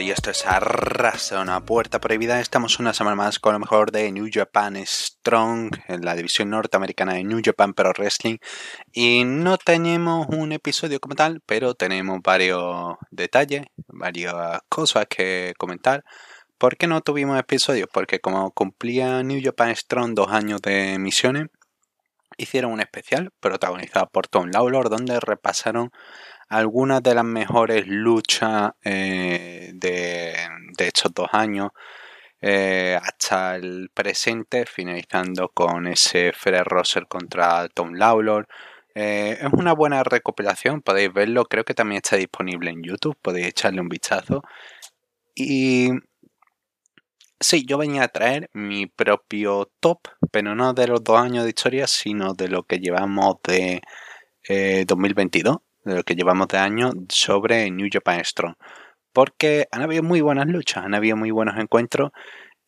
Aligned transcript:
y 0.00 0.10
esto 0.10 0.30
es 0.30 0.44
Arrasa 0.46 1.40
una 1.40 1.64
puerta 1.64 2.00
prohibida. 2.00 2.40
Estamos 2.40 2.80
una 2.80 2.94
semana 2.94 3.14
más 3.14 3.38
con 3.38 3.52
lo 3.52 3.60
mejor 3.60 3.92
de 3.92 4.10
New 4.10 4.28
Japan 4.32 4.76
Strong 4.84 5.76
en 5.86 6.04
la 6.04 6.16
división 6.16 6.50
norteamericana 6.50 7.14
de 7.14 7.22
New 7.22 7.40
Japan 7.44 7.74
Pro 7.74 7.92
Wrestling. 7.92 8.38
Y 8.92 9.24
no 9.24 9.56
tenemos 9.58 10.26
un 10.30 10.52
episodio 10.52 10.98
como 11.00 11.14
tal, 11.14 11.42
pero 11.46 11.74
tenemos 11.74 12.18
varios 12.24 12.96
detalles, 13.10 13.66
varias 13.86 14.60
cosas 14.68 15.06
que 15.08 15.52
comentar. 15.58 16.02
¿Por 16.58 16.76
qué 16.76 16.86
no 16.86 17.02
tuvimos 17.02 17.38
episodios? 17.38 17.88
Porque 17.92 18.20
como 18.20 18.50
cumplía 18.52 19.22
New 19.22 19.40
Japan 19.44 19.76
Strong 19.76 20.14
dos 20.14 20.32
años 20.32 20.60
de 20.62 20.98
misiones, 20.98 21.48
hicieron 22.36 22.72
un 22.72 22.80
especial 22.80 23.30
protagonizado 23.38 24.08
por 24.10 24.26
Tom 24.28 24.50
Lawlor 24.50 24.88
donde 24.88 25.20
repasaron 25.20 25.90
algunas 26.48 27.02
de 27.02 27.14
las 27.14 27.24
mejores 27.24 27.86
luchas 27.86 28.72
eh, 28.84 29.72
de, 29.74 30.34
estos 30.78 31.12
dos 31.14 31.28
años 31.32 31.70
eh, 32.40 32.98
hasta 33.02 33.56
el 33.56 33.90
presente, 33.94 34.66
finalizando 34.66 35.48
con 35.48 35.86
ese 35.86 36.32
Fred 36.32 36.64
Rosser 36.64 37.06
contra 37.06 37.68
Tom 37.68 37.94
Lawlor. 37.94 38.46
Eh, 38.94 39.38
es 39.40 39.52
una 39.52 39.72
buena 39.72 40.04
recopilación, 40.04 40.82
podéis 40.82 41.12
verlo, 41.12 41.46
creo 41.46 41.64
que 41.64 41.74
también 41.74 41.98
está 42.04 42.16
disponible 42.16 42.70
en 42.70 42.82
YouTube, 42.82 43.16
podéis 43.20 43.48
echarle 43.48 43.80
un 43.80 43.88
vistazo. 43.88 44.42
Y 45.34 45.90
sí, 47.40 47.64
yo 47.66 47.78
venía 47.78 48.04
a 48.04 48.08
traer 48.08 48.50
mi 48.52 48.86
propio 48.86 49.70
top, 49.80 50.00
pero 50.30 50.54
no 50.54 50.74
de 50.74 50.86
los 50.88 51.02
dos 51.02 51.18
años 51.18 51.44
de 51.44 51.50
historia, 51.50 51.86
sino 51.86 52.34
de 52.34 52.48
lo 52.48 52.64
que 52.64 52.78
llevamos 52.78 53.36
de 53.44 53.82
2022 54.86 55.63
de 55.84 55.96
lo 55.96 56.02
que 56.04 56.14
llevamos 56.14 56.48
de 56.48 56.58
año 56.58 56.92
sobre 57.08 57.70
New 57.70 57.88
Japan 57.92 58.24
Strong. 58.24 58.54
Porque 59.12 59.68
han 59.72 59.82
habido 59.82 60.02
muy 60.02 60.20
buenas 60.20 60.46
luchas, 60.46 60.84
han 60.84 60.94
habido 60.94 61.16
muy 61.16 61.30
buenos 61.30 61.56
encuentros 61.58 62.10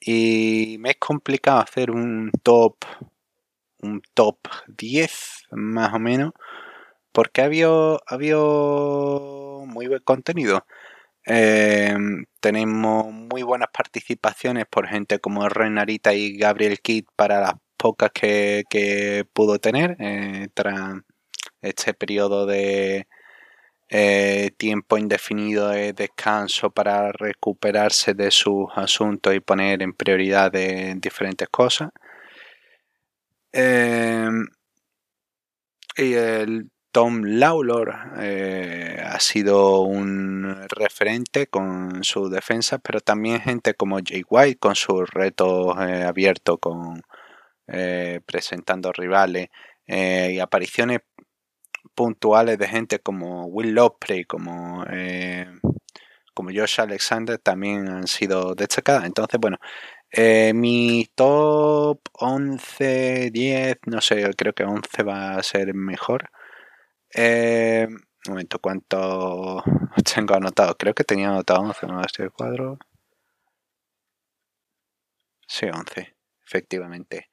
y 0.00 0.76
me 0.80 0.90
es 0.90 0.96
complicado 0.98 1.60
hacer 1.60 1.90
un 1.90 2.30
top 2.42 2.76
un 3.80 4.02
top 4.14 4.38
10 4.68 5.46
más 5.52 5.94
o 5.94 5.98
menos 5.98 6.32
porque 7.16 7.40
ha 7.40 7.46
habido, 7.46 8.02
muy 9.66 9.86
buen 9.88 10.02
contenido. 10.04 10.66
Em, 11.24 12.26
tenemos 12.40 13.10
muy 13.10 13.42
buenas 13.42 13.68
participaciones 13.72 14.66
por 14.66 14.86
gente 14.86 15.18
como 15.18 15.48
Renarita 15.48 16.12
y 16.14 16.36
Gabriel 16.36 16.80
Kidd 16.80 17.06
para 17.16 17.40
las 17.40 17.54
pocas 17.78 18.10
que, 18.12 19.24
pudo 19.32 19.58
tener 19.58 19.96
eh, 19.98 20.48
tras 20.54 20.92
este 21.66 21.94
periodo 21.94 22.46
de 22.46 23.06
eh, 23.88 24.50
tiempo 24.56 24.98
indefinido 24.98 25.68
de 25.68 25.92
descanso 25.92 26.70
para 26.72 27.12
recuperarse 27.12 28.14
de 28.14 28.32
sus 28.32 28.66
asuntos 28.74 29.32
y 29.34 29.38
poner 29.40 29.80
en 29.82 29.92
prioridad 29.92 30.50
diferentes 30.96 31.48
cosas. 31.48 31.90
Em, 33.52 34.46
y 35.96 36.14
el 36.14 36.70
Tom 36.92 37.22
Lawlor 37.24 37.94
eh, 38.18 39.00
ha 39.04 39.20
sido 39.20 39.82
un 39.82 40.66
referente 40.68 41.46
con 41.46 42.02
su 42.04 42.28
defensa, 42.28 42.78
pero 42.78 43.00
también 43.00 43.40
gente 43.40 43.74
como 43.74 43.98
Jay 44.04 44.22
White 44.28 44.58
con 44.58 44.74
sus 44.74 45.08
retos 45.10 45.76
eh, 45.80 46.04
abiertos, 46.04 46.58
con 46.60 47.02
presentando 48.26 48.92
rivales 48.92 49.48
y 49.88 50.38
apariciones 50.38 51.00
puntuales 51.96 52.58
de 52.58 52.68
gente 52.68 53.00
como 53.00 53.46
Will 53.46 53.74
Lopre, 53.74 54.26
como, 54.26 54.84
eh, 54.90 55.46
como 56.34 56.50
Josh 56.54 56.80
Alexander 56.80 57.38
también 57.38 57.88
han 57.88 58.06
sido 58.06 58.54
destacadas. 58.54 59.06
Entonces, 59.06 59.40
bueno, 59.40 59.58
eh, 60.10 60.52
mi 60.54 61.06
top 61.14 62.00
11, 62.12 63.30
10, 63.32 63.78
no 63.86 64.00
sé, 64.00 64.30
creo 64.36 64.54
que 64.54 64.64
11 64.64 65.02
va 65.02 65.36
a 65.36 65.42
ser 65.42 65.74
mejor. 65.74 66.30
Eh, 67.14 67.86
un 67.88 67.98
momento, 68.28 68.58
¿cuánto 68.60 69.62
tengo 70.14 70.34
anotado? 70.34 70.76
Creo 70.76 70.94
que 70.94 71.04
tenía 71.04 71.28
anotado 71.30 71.60
11, 71.62 71.86
¿no? 71.86 72.00
Este 72.02 72.30
cuadro. 72.30 72.78
Sí, 75.48 75.66
11, 75.66 76.14
efectivamente. 76.44 77.28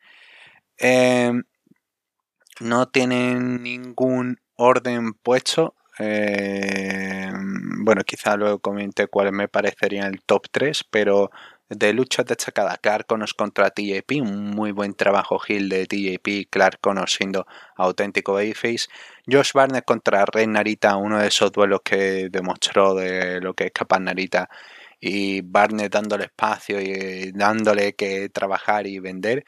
no 2.61 2.87
tienen 2.87 3.61
ningún 3.63 4.37
orden 4.55 5.13
puesto. 5.13 5.75
Eh, 5.99 7.31
bueno, 7.83 8.03
quizá 8.03 8.35
luego 8.35 8.59
comente 8.59 9.07
cuáles 9.07 9.33
me 9.33 9.47
parecerían 9.47 10.13
el 10.13 10.21
top 10.23 10.47
3, 10.51 10.83
pero 10.89 11.29
de 11.69 11.93
luchas 11.93 12.25
destacadas, 12.25 12.77
Clark 12.79 13.05
Connors 13.07 13.33
contra 13.33 13.69
TJP, 13.69 14.21
un 14.21 14.51
muy 14.51 14.71
buen 14.71 14.93
trabajo 14.95 15.39
Hill 15.47 15.69
de 15.69 15.85
TJP, 15.87 16.49
Clark 16.49 16.79
Connors 16.81 17.13
siendo 17.13 17.45
auténtico 17.75 18.33
babyface. 18.33 18.87
Josh 19.29 19.51
Barnett 19.53 19.85
contra 19.85 20.25
Rey 20.25 20.47
Narita, 20.47 20.95
uno 20.97 21.19
de 21.19 21.27
esos 21.27 21.51
duelos 21.51 21.81
que 21.83 22.29
demostró 22.29 22.95
de 22.95 23.41
lo 23.41 23.53
que 23.53 23.65
es 23.65 23.71
capaz 23.71 23.99
Narita 23.99 24.49
y 24.99 25.41
Barnett 25.41 25.91
dándole 25.93 26.25
espacio 26.25 26.81
y 26.81 27.31
dándole 27.33 27.93
que 27.93 28.29
trabajar 28.29 28.87
y 28.87 28.99
vender. 28.99 29.45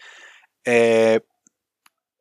Eh, 0.65 1.21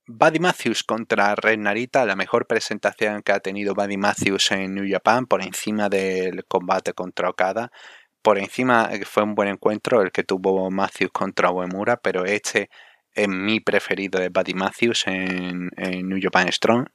Buddy 0.07 0.39
Matthews 0.39 0.85
contra 0.85 1.35
Red 1.35 1.59
Narita, 1.59 2.05
la 2.05 2.15
mejor 2.15 2.47
presentación 2.47 3.23
que 3.23 3.33
ha 3.33 3.41
tenido 3.41 3.75
Buddy 3.75 3.97
Matthews 3.97 4.53
en 4.53 4.75
New 4.75 4.85
Japan, 4.87 5.27
por 5.27 5.43
encima 5.43 5.89
del 5.89 6.45
combate 6.45 6.93
contra 6.93 7.31
Okada. 7.31 7.73
Por 8.21 8.39
encima 8.39 8.91
eh, 8.93 9.05
fue 9.07 9.23
un 9.23 9.35
buen 9.35 9.49
encuentro 9.49 10.03
el 10.03 10.13
que 10.13 10.23
tuvo 10.23 10.71
Matthews 10.71 11.11
contra 11.13 11.51
Uemura, 11.51 11.97
pero 11.97 12.27
este 12.27 12.69
es 13.15 13.29
mi 13.29 13.61
preferido 13.61 14.21
de 14.21 14.29
Buddy 14.29 14.55
Matthews 14.55 15.07
en, 15.07 15.71
New 15.77 16.19
Japan 16.21 16.53
Strong. 16.53 16.87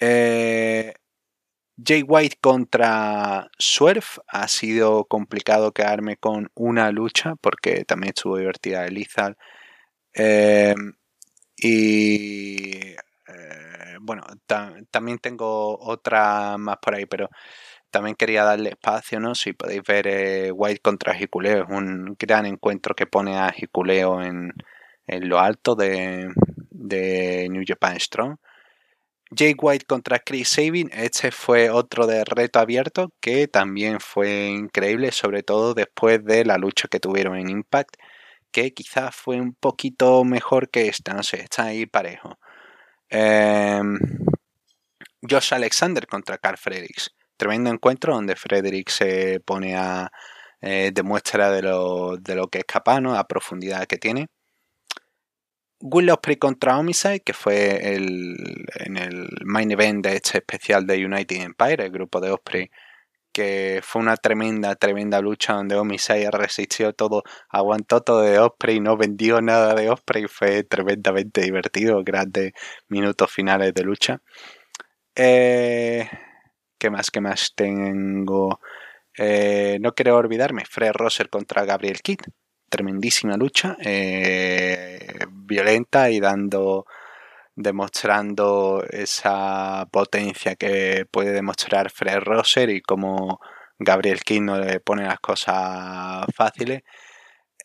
Eh, 0.00 0.92
Jay 1.82 2.02
White 2.02 2.38
contra 2.40 3.48
Swerve 3.58 4.06
ha 4.26 4.48
sido 4.48 5.04
complicado 5.04 5.72
quedarme 5.72 6.16
con 6.16 6.50
una 6.54 6.90
lucha 6.90 7.36
porque 7.40 7.84
también 7.84 8.14
estuvo 8.16 8.36
divertida 8.36 8.86
Elizal. 8.86 9.36
Eh, 10.14 10.74
y 11.62 12.94
eh, 13.28 13.96
bueno, 14.00 14.24
también 14.90 15.18
tengo 15.18 15.78
otra 15.78 16.56
más 16.58 16.78
por 16.78 16.94
ahí, 16.94 17.06
pero 17.06 17.28
también 17.90 18.16
quería 18.16 18.44
darle 18.44 18.70
espacio, 18.70 19.20
¿no? 19.20 19.34
Si 19.34 19.52
podéis 19.52 19.82
ver 19.82 20.06
eh, 20.08 20.52
White 20.52 20.80
contra 20.80 21.14
Jiculeo, 21.14 21.64
es 21.64 21.70
un 21.70 22.16
gran 22.18 22.46
encuentro 22.46 22.94
que 22.94 23.06
pone 23.06 23.38
a 23.38 23.50
Jiculeo 23.52 24.22
en, 24.22 24.52
lo 25.06 25.40
alto 25.40 25.74
de, 25.74 26.28
New 27.50 27.64
Japan 27.66 27.98
Strong. 28.00 28.36
Jake 29.32 29.56
White 29.60 29.86
contra 29.86 30.18
Chris 30.18 30.48
Sabin, 30.48 30.90
este 30.92 31.30
fue 31.30 31.70
otro 31.70 32.06
de 32.06 32.24
reto 32.24 32.58
abierto 32.58 33.12
que 33.20 33.46
también 33.46 34.00
fue 34.00 34.48
increíble, 34.48 35.12
sobre 35.12 35.42
todo 35.44 35.74
después 35.74 36.24
de 36.24 36.44
la 36.44 36.58
lucha 36.58 36.88
que 36.88 36.98
tuvieron 37.00 37.36
en 37.36 37.48
Impact 37.48 37.96
que 38.50 38.72
quizás 38.74 39.14
fue 39.14 39.40
un 39.40 39.54
poquito 39.54 40.24
mejor 40.24 40.70
que 40.70 40.88
esta, 40.88 41.14
no 41.14 41.22
sé, 41.22 41.42
está 41.42 41.64
ahí 41.64 41.86
parejo. 41.86 42.38
Em, 43.10 43.98
Josh 45.22 45.54
Alexander 45.54 46.06
contra 46.06 46.38
Carl 46.38 46.56
Fredericks. 46.58 47.10
Tremendo 47.36 47.70
encuentro 47.70 48.14
donde 48.14 48.36
Fredericks 48.36 48.94
se 48.94 49.40
pone 49.40 49.76
a. 49.76 50.10
Eh, 50.62 50.90
demuestra 50.92 51.50
de 51.50 51.62
lo, 51.62 52.16
de 52.18 52.34
lo 52.34 52.48
que 52.48 52.58
es 52.58 52.64
capaz, 52.66 53.00
¿no? 53.00 53.14
A 53.16 53.26
profundidad 53.26 53.86
que 53.86 53.96
tiene. 53.98 54.28
Will 55.80 56.10
Ospreay 56.10 56.36
contra 56.36 56.78
Homicide, 56.78 57.20
que 57.20 57.32
fue 57.32 57.94
el, 57.94 58.36
en 58.74 58.96
el 58.98 59.28
main 59.44 59.70
event 59.70 60.04
de 60.04 60.16
este 60.16 60.38
especial 60.38 60.86
de 60.86 61.04
United 61.04 61.40
Empire, 61.40 61.84
el 61.86 61.90
grupo 61.90 62.20
de 62.20 62.30
Osprey 62.30 62.70
que 63.32 63.80
fue 63.82 64.02
una 64.02 64.16
tremenda, 64.16 64.74
tremenda 64.76 65.20
lucha 65.20 65.54
donde 65.54 65.76
Omisai 65.76 66.28
resistió 66.30 66.92
todo, 66.92 67.22
aguantó 67.48 68.02
todo 68.02 68.22
de 68.22 68.38
Osprey, 68.38 68.80
no 68.80 68.96
vendió 68.96 69.40
nada 69.40 69.74
de 69.74 69.90
Osprey, 69.90 70.26
fue 70.28 70.64
tremendamente 70.64 71.42
divertido, 71.42 72.02
grandes 72.04 72.52
minutos 72.88 73.30
finales 73.30 73.74
de 73.74 73.82
lucha. 73.82 74.20
Eh, 75.14 76.08
¿Qué 76.78 76.90
más? 76.90 77.10
¿Qué 77.10 77.20
más 77.20 77.52
tengo? 77.54 78.60
Eh, 79.16 79.78
no 79.80 79.94
quiero 79.94 80.16
olvidarme, 80.16 80.64
Fred 80.64 80.92
Rosser 80.92 81.28
contra 81.28 81.64
Gabriel 81.64 82.00
Kidd, 82.00 82.20
tremendísima 82.68 83.36
lucha, 83.36 83.76
eh, 83.84 85.26
violenta 85.30 86.10
y 86.10 86.20
dando 86.20 86.86
demostrando 87.62 88.84
esa 88.88 89.86
potencia 89.90 90.56
que 90.56 91.06
puede 91.10 91.32
demostrar 91.32 91.90
Fred 91.90 92.20
Rosser 92.20 92.70
y 92.70 92.80
como 92.80 93.40
Gabriel 93.78 94.20
King 94.20 94.42
no 94.42 94.58
le 94.58 94.80
pone 94.80 95.04
las 95.04 95.20
cosas 95.20 96.26
fáciles. 96.34 96.82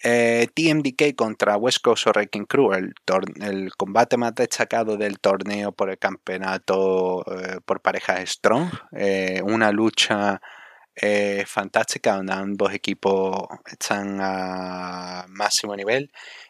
Eh, 0.04 0.48
TMDK 0.54 1.16
contra 1.16 1.58
West 1.58 1.80
Coast 1.82 2.08
Wrecking 2.08 2.46
Crew, 2.46 2.74
el, 2.74 3.72
combate 3.78 4.18
más 4.18 4.36
destacado 4.36 4.98
del 4.98 5.20
torneo 5.20 5.72
por 5.72 5.90
el 5.90 5.98
campeonato 5.98 7.24
eh, 7.32 7.60
por 7.66 7.82
parejas 7.82 8.30
Strong. 8.30 8.70
Eh, 8.96 9.42
una 9.44 9.72
lucha 9.72 10.42
fantástica, 11.46 12.16
donde 12.16 12.34
ambos 12.34 12.74
equipos 12.74 13.48
están 13.66 14.18
a 14.22 15.26
máximo 15.28 15.76
nivel 15.76 16.10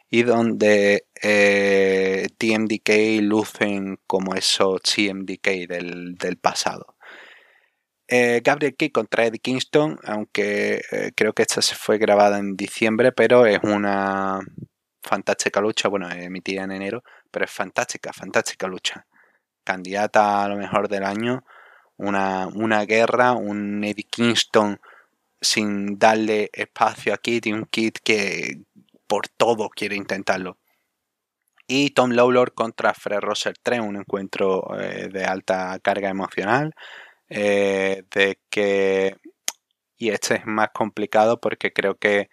y 0.09 0.23
donde 0.23 1.05
eh, 1.21 2.27
TMDK 2.37 3.21
lucen 3.21 3.99
como 4.07 4.35
esos 4.35 4.81
TMDK 4.81 5.67
del, 5.67 6.15
del 6.15 6.37
pasado. 6.37 6.95
Eh, 8.07 8.41
Gabriel 8.43 8.75
Key 8.75 8.91
contra 8.91 9.25
Eddie 9.25 9.39
Kingston, 9.39 9.97
aunque 10.03 10.81
eh, 10.91 11.11
creo 11.15 11.33
que 11.33 11.41
esta 11.41 11.61
se 11.61 11.75
fue 11.75 11.97
grabada 11.97 12.37
en 12.37 12.55
diciembre, 12.55 13.11
pero 13.11 13.47
es 13.47 13.59
una 13.63 14.41
fantástica 15.01 15.59
lucha, 15.59 15.89
bueno, 15.89 16.09
emitida 16.11 16.63
en 16.63 16.71
enero, 16.71 17.03
pero 17.31 17.45
es 17.45 17.51
fantástica, 17.51 18.13
fantástica 18.13 18.67
lucha. 18.67 19.07
Candidata 19.63 20.43
a 20.43 20.49
lo 20.49 20.57
mejor 20.57 20.87
del 20.87 21.03
año, 21.03 21.43
una, 21.97 22.47
una 22.47 22.85
guerra, 22.85 23.33
un 23.33 23.83
Eddie 23.83 24.07
Kingston 24.09 24.79
sin 25.41 25.97
darle 25.97 26.49
espacio 26.53 27.13
a 27.13 27.17
Kit 27.17 27.47
y 27.47 27.53
un 27.53 27.65
Kit 27.65 27.99
que 28.03 28.61
por 29.07 29.27
todo 29.27 29.69
quiere 29.69 29.95
intentarlo. 29.95 30.57
Y 31.67 31.91
Tom 31.91 32.11
Lawlor 32.11 32.53
contra 32.53 32.93
Fred 32.93 33.19
Rosser 33.21 33.55
3, 33.61 33.79
un 33.81 33.97
encuentro 33.97 34.67
eh, 34.79 35.09
de 35.11 35.25
alta 35.25 35.79
carga 35.79 36.09
emocional. 36.09 36.73
Eh, 37.29 38.03
de 38.11 38.39
que. 38.49 39.17
Y 39.97 40.09
este 40.09 40.35
es 40.35 40.45
más 40.45 40.69
complicado 40.73 41.39
porque 41.39 41.73
creo 41.73 41.95
que 41.97 42.29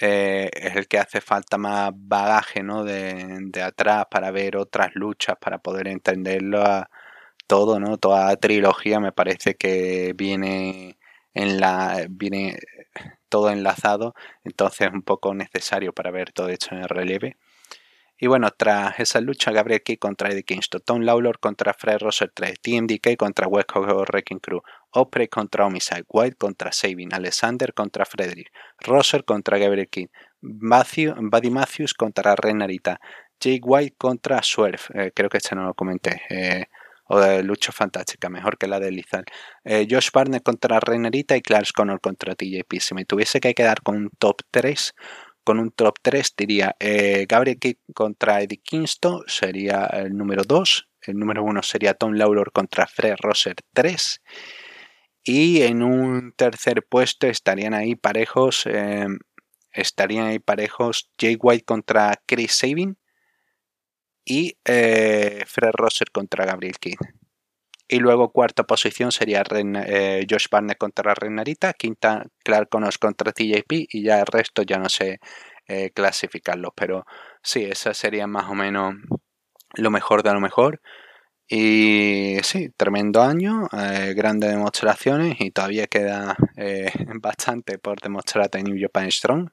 eh, 0.00 0.50
es 0.54 0.76
el 0.76 0.88
que 0.88 0.98
hace 0.98 1.20
falta 1.20 1.58
más 1.58 1.92
bagaje 1.94 2.62
¿no? 2.62 2.84
de, 2.84 3.62
atrás 3.62 4.06
para 4.10 4.30
ver 4.30 4.56
otras 4.56 4.94
luchas, 4.94 5.36
para 5.40 5.58
poder 5.58 5.88
entenderlo 5.88 6.62
a 6.62 6.90
todo, 7.46 7.80
¿no? 7.80 7.98
Toda 7.98 8.26
la 8.26 8.36
trilogía 8.36 9.00
me 9.00 9.12
parece 9.12 9.56
que 9.56 10.14
viene 10.16 10.98
en 11.34 11.60
la. 11.60 12.06
viene 12.10 12.58
todo 13.28 13.50
enlazado, 13.50 14.14
entonces 14.44 14.88
es 14.88 14.92
un 14.92 15.02
poco 15.02 15.34
necesario 15.34 15.92
para 15.92 16.10
ver 16.10 16.32
todo 16.32 16.48
esto 16.48 16.74
en 16.74 16.82
el 16.82 16.88
relieve. 16.88 17.36
Y 18.18 18.28
bueno, 18.28 18.48
tras 18.50 18.98
esa 18.98 19.20
lucha, 19.20 19.52
Gabriel 19.52 19.82
Key 19.82 19.98
contra 19.98 20.30
Eddie 20.30 20.44
Kingston, 20.44 20.80
Tom 20.82 21.02
Lawlor 21.02 21.38
contra 21.38 21.74
Fred 21.74 21.98
Rosser 21.98 22.30
3, 22.32 22.60
TMDK 22.60 23.14
contra 23.18 23.46
West 23.46 23.70
Coast 23.70 23.90
Wrecking 24.08 24.38
Crew, 24.38 24.62
Osprey 24.92 25.28
contra 25.28 25.66
Homicide, 25.66 26.04
White 26.08 26.36
contra 26.36 26.72
Sabin, 26.72 27.12
Alexander 27.12 27.74
contra 27.74 28.06
Frederick, 28.06 28.50
Rosser 28.78 29.22
contra 29.24 29.58
Gabriel 29.58 29.88
King, 29.88 30.06
Buddy 30.40 31.50
Matthews 31.50 31.92
contra 31.92 32.34
Renarita, 32.34 32.98
Jake 33.38 33.60
White 33.62 33.96
contra 33.98 34.42
Swerve, 34.42 34.80
eh, 34.94 35.12
creo 35.14 35.28
que 35.28 35.36
este 35.36 35.54
no 35.54 35.64
lo 35.64 35.74
comenté, 35.74 36.22
eh, 36.30 36.68
o 37.08 37.20
de 37.20 37.42
lucha 37.42 37.72
fantástica, 37.72 38.28
mejor 38.28 38.58
que 38.58 38.66
la 38.66 38.80
de 38.80 38.90
Lizal. 38.90 39.24
Eh, 39.64 39.86
Josh 39.88 40.10
Barnett 40.12 40.42
contra 40.42 40.80
Renarita 40.80 41.36
y 41.36 41.42
Clark 41.42 41.68
Connor 41.74 42.00
contra 42.00 42.34
TJP. 42.34 42.80
Si 42.80 42.94
me 42.94 43.04
tuviese 43.04 43.40
que 43.40 43.54
quedar 43.54 43.82
con 43.82 43.96
un 43.96 44.10
top 44.18 44.42
3, 44.50 44.94
con 45.46 45.60
un 45.60 45.70
top 45.70 45.94
3 46.02 46.34
diría 46.36 46.74
eh, 46.80 47.24
Gabriel 47.28 47.58
Kidd 47.60 47.76
contra 47.94 48.42
Eddie 48.42 48.60
Kingston 48.62 49.22
sería 49.28 49.86
el 49.86 50.16
número 50.16 50.42
2. 50.42 50.88
El 51.02 51.18
número 51.18 51.44
1 51.44 51.62
sería 51.62 51.94
Tom 51.94 52.14
Lawlor 52.14 52.50
contra 52.50 52.88
Fred 52.88 53.14
Rosser 53.20 53.54
3. 53.72 54.22
Y 55.22 55.62
en 55.62 55.82
un 55.82 56.32
tercer 56.36 56.84
puesto 56.88 57.28
estarían 57.28 57.74
ahí 57.74 57.94
parejos. 57.94 58.66
Em, 58.66 59.18
estarían 59.72 60.26
ahí 60.26 60.40
parejos 60.40 61.10
Jay 61.16 61.36
White 61.40 61.64
contra 61.64 62.20
Chris 62.26 62.52
Sabin. 62.52 62.98
Y 64.26 64.58
eh, 64.64 65.44
Fred 65.46 65.70
Rosser 65.72 66.10
contra 66.10 66.44
Gabriel 66.44 66.76
Kidd. 66.78 66.98
Y 67.88 68.00
luego 68.00 68.32
cuarta 68.32 68.64
posición 68.64 69.12
sería 69.12 69.44
eh, 69.52 70.26
Josh 70.28 70.46
Barnett 70.50 70.76
contra 70.78 71.14
Renarita, 71.14 71.72
quinta 71.72 72.26
Clark 72.42 72.68
Connors 72.68 72.98
contra 72.98 73.32
TJP 73.32 73.86
y 73.90 74.02
ya 74.02 74.18
el 74.20 74.26
resto 74.26 74.62
ya 74.62 74.78
no 74.78 74.88
sé 74.88 75.20
eh, 75.68 75.90
clasificarlos, 75.92 76.72
pero 76.74 77.06
sí, 77.42 77.64
esa 77.64 77.94
sería 77.94 78.26
más 78.26 78.50
o 78.50 78.54
menos 78.54 78.94
lo 79.74 79.90
mejor 79.90 80.24
de 80.24 80.32
lo 80.32 80.40
mejor. 80.40 80.80
Y 81.48 82.38
sí, 82.42 82.70
tremendo 82.76 83.22
año, 83.22 83.68
eh, 83.72 84.14
grandes 84.16 84.50
demostraciones 84.50 85.36
y 85.40 85.52
todavía 85.52 85.86
queda 85.86 86.36
bastante 87.20 87.78
por 87.78 88.00
demostrar 88.00 88.50
en 88.54 88.64
New 88.64 88.78
Japan 88.80 89.10
Strong. 89.12 89.50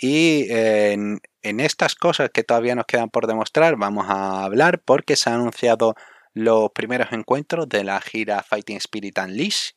Y 0.00 0.46
en, 0.50 1.20
en 1.42 1.60
estas 1.60 1.94
cosas 1.94 2.30
que 2.32 2.44
todavía 2.44 2.74
nos 2.74 2.86
quedan 2.86 3.10
por 3.10 3.26
demostrar 3.26 3.76
vamos 3.76 4.06
a 4.08 4.44
hablar 4.44 4.80
porque 4.84 5.16
se 5.16 5.30
ha 5.30 5.34
anunciado 5.34 5.94
los 6.34 6.70
primeros 6.70 7.12
encuentros 7.12 7.68
de 7.68 7.84
la 7.84 8.00
gira 8.00 8.42
Fighting 8.42 8.76
Spirit 8.76 9.18
Unleashed 9.18 9.74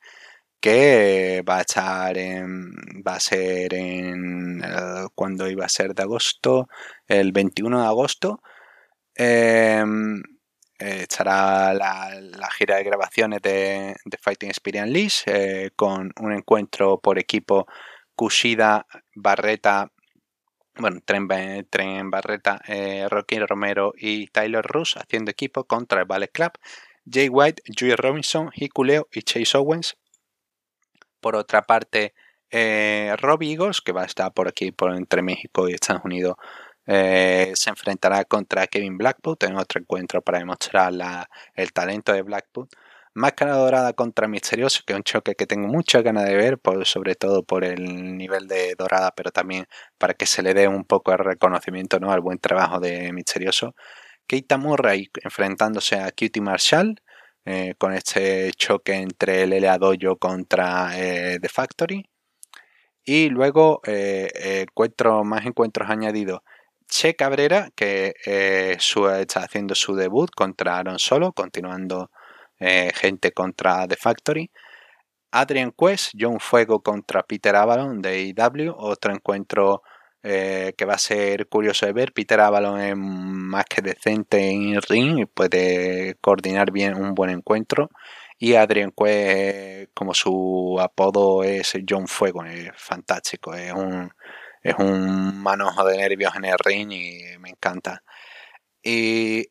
que 0.61 1.43
va 1.47 1.57
a 1.57 1.61
estar 1.61 2.17
en, 2.17 2.71
va 3.05 3.15
a 3.15 3.19
ser 3.19 3.73
en 3.73 4.61
eh, 4.63 5.07
cuando 5.15 5.49
iba 5.49 5.65
a 5.65 5.69
ser 5.69 5.95
de 5.95 6.03
agosto 6.03 6.69
el 7.07 7.31
21 7.31 7.81
de 7.81 7.87
agosto. 7.87 8.41
Em, 9.15 10.21
eh, 10.79 11.05
estará 11.09 11.73
la, 11.73 12.49
gira 12.57 12.77
de 12.77 12.83
grabaciones 12.83 13.41
de, 13.41 13.95
Fighting 14.21 14.51
Spirit 14.51 14.83
Unleashed 14.83 15.33
eh, 15.33 15.71
con 15.75 16.11
un 16.19 16.33
encuentro 16.33 16.99
por 16.99 17.17
equipo 17.19 17.67
Kushida, 18.15 18.85
Barreta 19.15 19.91
bueno, 20.81 20.99
Tren, 21.05 21.27
Tren 21.69 22.09
Barreta, 22.09 22.61
eh, 22.67 23.07
Rocky 23.09 23.39
Romero 23.39 23.93
y 23.97 24.27
Tyler 24.27 24.65
Russ 24.65 24.97
haciendo 24.97 25.31
equipo 25.31 25.65
contra 25.65 26.01
el 26.01 26.07
Ballet 26.07 26.31
Club, 26.31 26.51
Jay 27.09 27.29
White, 27.29 27.63
Joey 27.77 27.95
Robinson, 27.95 28.51
Hikuleo 28.53 29.07
y 29.11 29.21
Chase 29.23 29.57
Owens. 29.57 29.97
Por 31.19 31.35
otra 31.35 31.61
parte, 31.61 32.13
eh, 32.49 33.15
Rob 33.17 33.41
Eagles, 33.43 33.81
que 33.81 33.91
va 33.91 34.03
a 34.03 34.05
estar 34.05 34.33
por 34.33 34.47
aquí, 34.47 34.71
por 34.71 34.93
entre 34.95 35.21
México 35.21 35.69
y 35.69 35.73
Estados 35.73 36.03
Unidos, 36.03 36.35
eh, 36.87 37.51
se 37.55 37.69
enfrentará 37.69 38.25
contra 38.25 38.67
Kevin 38.67 38.97
Blackwood 38.97 39.43
en 39.43 39.55
otro 39.57 39.79
encuentro 39.79 40.21
para 40.21 40.39
demostrar 40.39 40.91
el 41.55 41.73
talento 41.73 42.11
de 42.11 42.23
Blackwood. 42.23 42.69
Máscara 43.13 43.55
Dorada 43.57 43.93
contra 43.93 44.27
Misterioso, 44.27 44.83
que 44.85 44.93
es 44.93 44.97
un 44.97 45.03
choque 45.03 45.35
que 45.35 45.45
tengo 45.45 45.67
muchas 45.67 46.01
ganas 46.03 46.25
de 46.25 46.35
ver, 46.35 46.59
sobre 46.85 47.15
todo 47.15 47.43
por 47.43 47.65
el 47.65 48.17
nivel 48.17 48.47
de 48.47 48.75
Dorada, 48.77 49.11
pero 49.15 49.31
también 49.31 49.65
para 49.97 50.13
que 50.13 50.25
se 50.25 50.41
le 50.41 50.53
dé 50.53 50.67
un 50.67 50.85
poco 50.85 51.11
de 51.11 51.17
reconocimiento 51.17 51.99
¿no? 51.99 52.11
al 52.11 52.21
buen 52.21 52.39
trabajo 52.39 52.79
de 52.79 53.11
Misterioso. 53.11 53.75
Keita 54.27 54.57
Murray 54.57 55.09
enfrentándose 55.23 55.99
a 55.99 56.11
Cutie 56.11 56.41
Marshall, 56.41 57.01
eh, 57.43 57.73
con 57.77 57.93
este 57.93 58.51
choque 58.53 58.93
entre 58.93 59.43
el 59.43 59.49
LA 59.61 59.77
Dojo 59.79 60.17
contra 60.17 60.91
eh, 60.97 61.39
The 61.41 61.49
Factory. 61.49 62.07
Y 63.03 63.29
luego 63.29 63.81
eh, 63.85 64.65
más 65.23 65.45
encuentros 65.45 65.89
añadidos. 65.89 66.41
Che 66.87 67.15
Cabrera, 67.15 67.69
que 67.75 68.13
está 68.25 69.43
haciendo 69.43 69.75
su 69.75 69.95
debut 69.95 70.29
contra 70.35 70.77
Aaron 70.77 70.99
Solo, 70.99 71.33
continuando 71.33 72.11
eh, 72.61 72.91
gente 72.95 73.33
contra 73.33 73.87
The 73.87 73.97
Factory. 73.97 74.51
Adrian 75.31 75.71
Quest, 75.71 76.13
John 76.19 76.39
Fuego 76.39 76.81
contra 76.81 77.23
Peter 77.23 77.55
Avalon 77.55 78.01
de 78.01 78.21
IW, 78.21 78.73
otro 78.77 79.13
encuentro 79.13 79.81
eh, 80.23 80.73
que 80.77 80.85
va 80.85 80.93
a 80.95 80.97
ser 80.99 81.47
curioso 81.47 81.85
de 81.87 81.93
ver. 81.93 82.13
Peter 82.13 82.39
Avalon 82.39 82.79
es 82.79 82.95
más 82.97 83.65
que 83.65 83.81
decente 83.81 84.49
en 84.49 84.81
ring 84.81 85.19
y 85.19 85.25
puede 85.25 86.15
coordinar 86.21 86.71
bien 86.71 86.95
un 86.95 87.15
buen 87.15 87.31
encuentro. 87.31 87.89
Y 88.37 88.55
Adrian 88.55 88.91
Quest, 88.91 89.91
como 89.93 90.13
su 90.13 90.77
apodo 90.79 91.43
es 91.43 91.73
John 91.87 92.07
Fuego, 92.07 92.43
es 92.45 92.71
fantástico, 92.75 93.53
es 93.55 93.73
un, 93.73 94.11
es 94.63 94.75
un 94.77 95.41
manojo 95.41 95.85
de 95.85 95.97
nervios 95.97 96.35
en 96.35 96.45
el 96.45 96.57
ring 96.59 96.91
y 96.91 97.37
me 97.39 97.49
encanta. 97.49 98.03
Y 98.83 99.47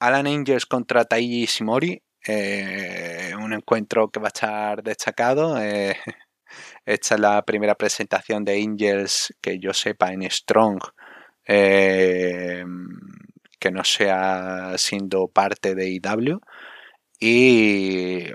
Alan 0.00 0.26
Angels 0.26 0.66
contra 0.66 1.04
Taiji 1.04 1.46
Shimori, 1.46 2.02
eh, 2.26 3.32
un 3.38 3.52
encuentro 3.52 4.08
que 4.10 4.20
va 4.20 4.28
a 4.28 4.34
estar 4.34 4.82
destacado. 4.82 5.60
Eh, 5.60 5.96
esta 6.86 7.14
es 7.14 7.20
la 7.20 7.42
primera 7.44 7.74
presentación 7.74 8.44
de 8.44 8.62
Angels 8.62 9.34
que 9.40 9.58
yo 9.58 9.72
sepa 9.72 10.12
en 10.12 10.30
Strong 10.30 10.80
eh, 11.46 12.64
que 13.58 13.70
no 13.70 13.84
sea 13.84 14.76
siendo 14.78 15.28
parte 15.28 15.74
de 15.74 15.88
IW. 15.90 16.40
Y 17.20 18.26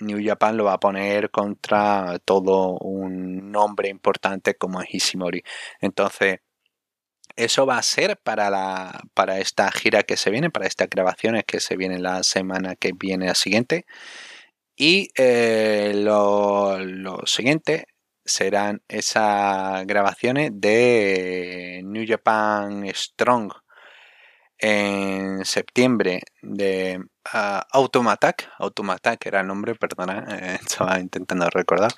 New 0.00 0.18
Japan 0.24 0.56
lo 0.56 0.64
va 0.64 0.74
a 0.74 0.80
poner 0.80 1.30
contra 1.30 2.18
todo 2.24 2.78
un 2.78 3.50
nombre 3.52 3.88
importante 3.88 4.54
como 4.56 4.80
es 4.82 4.94
Ishimori. 4.94 5.42
Entonces, 5.80 6.40
eso 7.36 7.66
va 7.66 7.78
a 7.78 7.82
ser 7.82 8.18
para, 8.18 8.50
la, 8.50 9.02
para 9.14 9.38
esta 9.38 9.70
gira 9.72 10.02
que 10.02 10.16
se 10.16 10.30
viene, 10.30 10.50
para 10.50 10.66
estas 10.66 10.88
grabaciones 10.90 11.44
que 11.44 11.60
se 11.60 11.76
viene 11.76 11.98
la 11.98 12.22
semana 12.22 12.76
que 12.76 12.92
viene 12.92 13.26
la 13.26 13.34
siguiente. 13.34 13.86
Y 14.76 15.10
eh, 15.16 15.92
lo, 15.94 16.78
siguiente 17.26 17.86
serán 18.24 18.82
esas 18.88 19.86
grabaciones 19.86 20.52
de 20.54 21.82
New 21.84 22.04
Japan 22.08 22.86
Strong 22.94 23.52
en 24.58 25.44
septiembre 25.44 26.22
de 26.42 26.98
uh, 27.34 27.60
Automatic, 27.72 28.48
Automatic 28.58 29.26
era 29.26 29.40
el 29.40 29.46
nombre, 29.46 29.74
perdona, 29.74 30.24
eh, 30.30 30.58
estaba 30.60 30.98
intentando 30.98 31.48
recordar. 31.50 31.92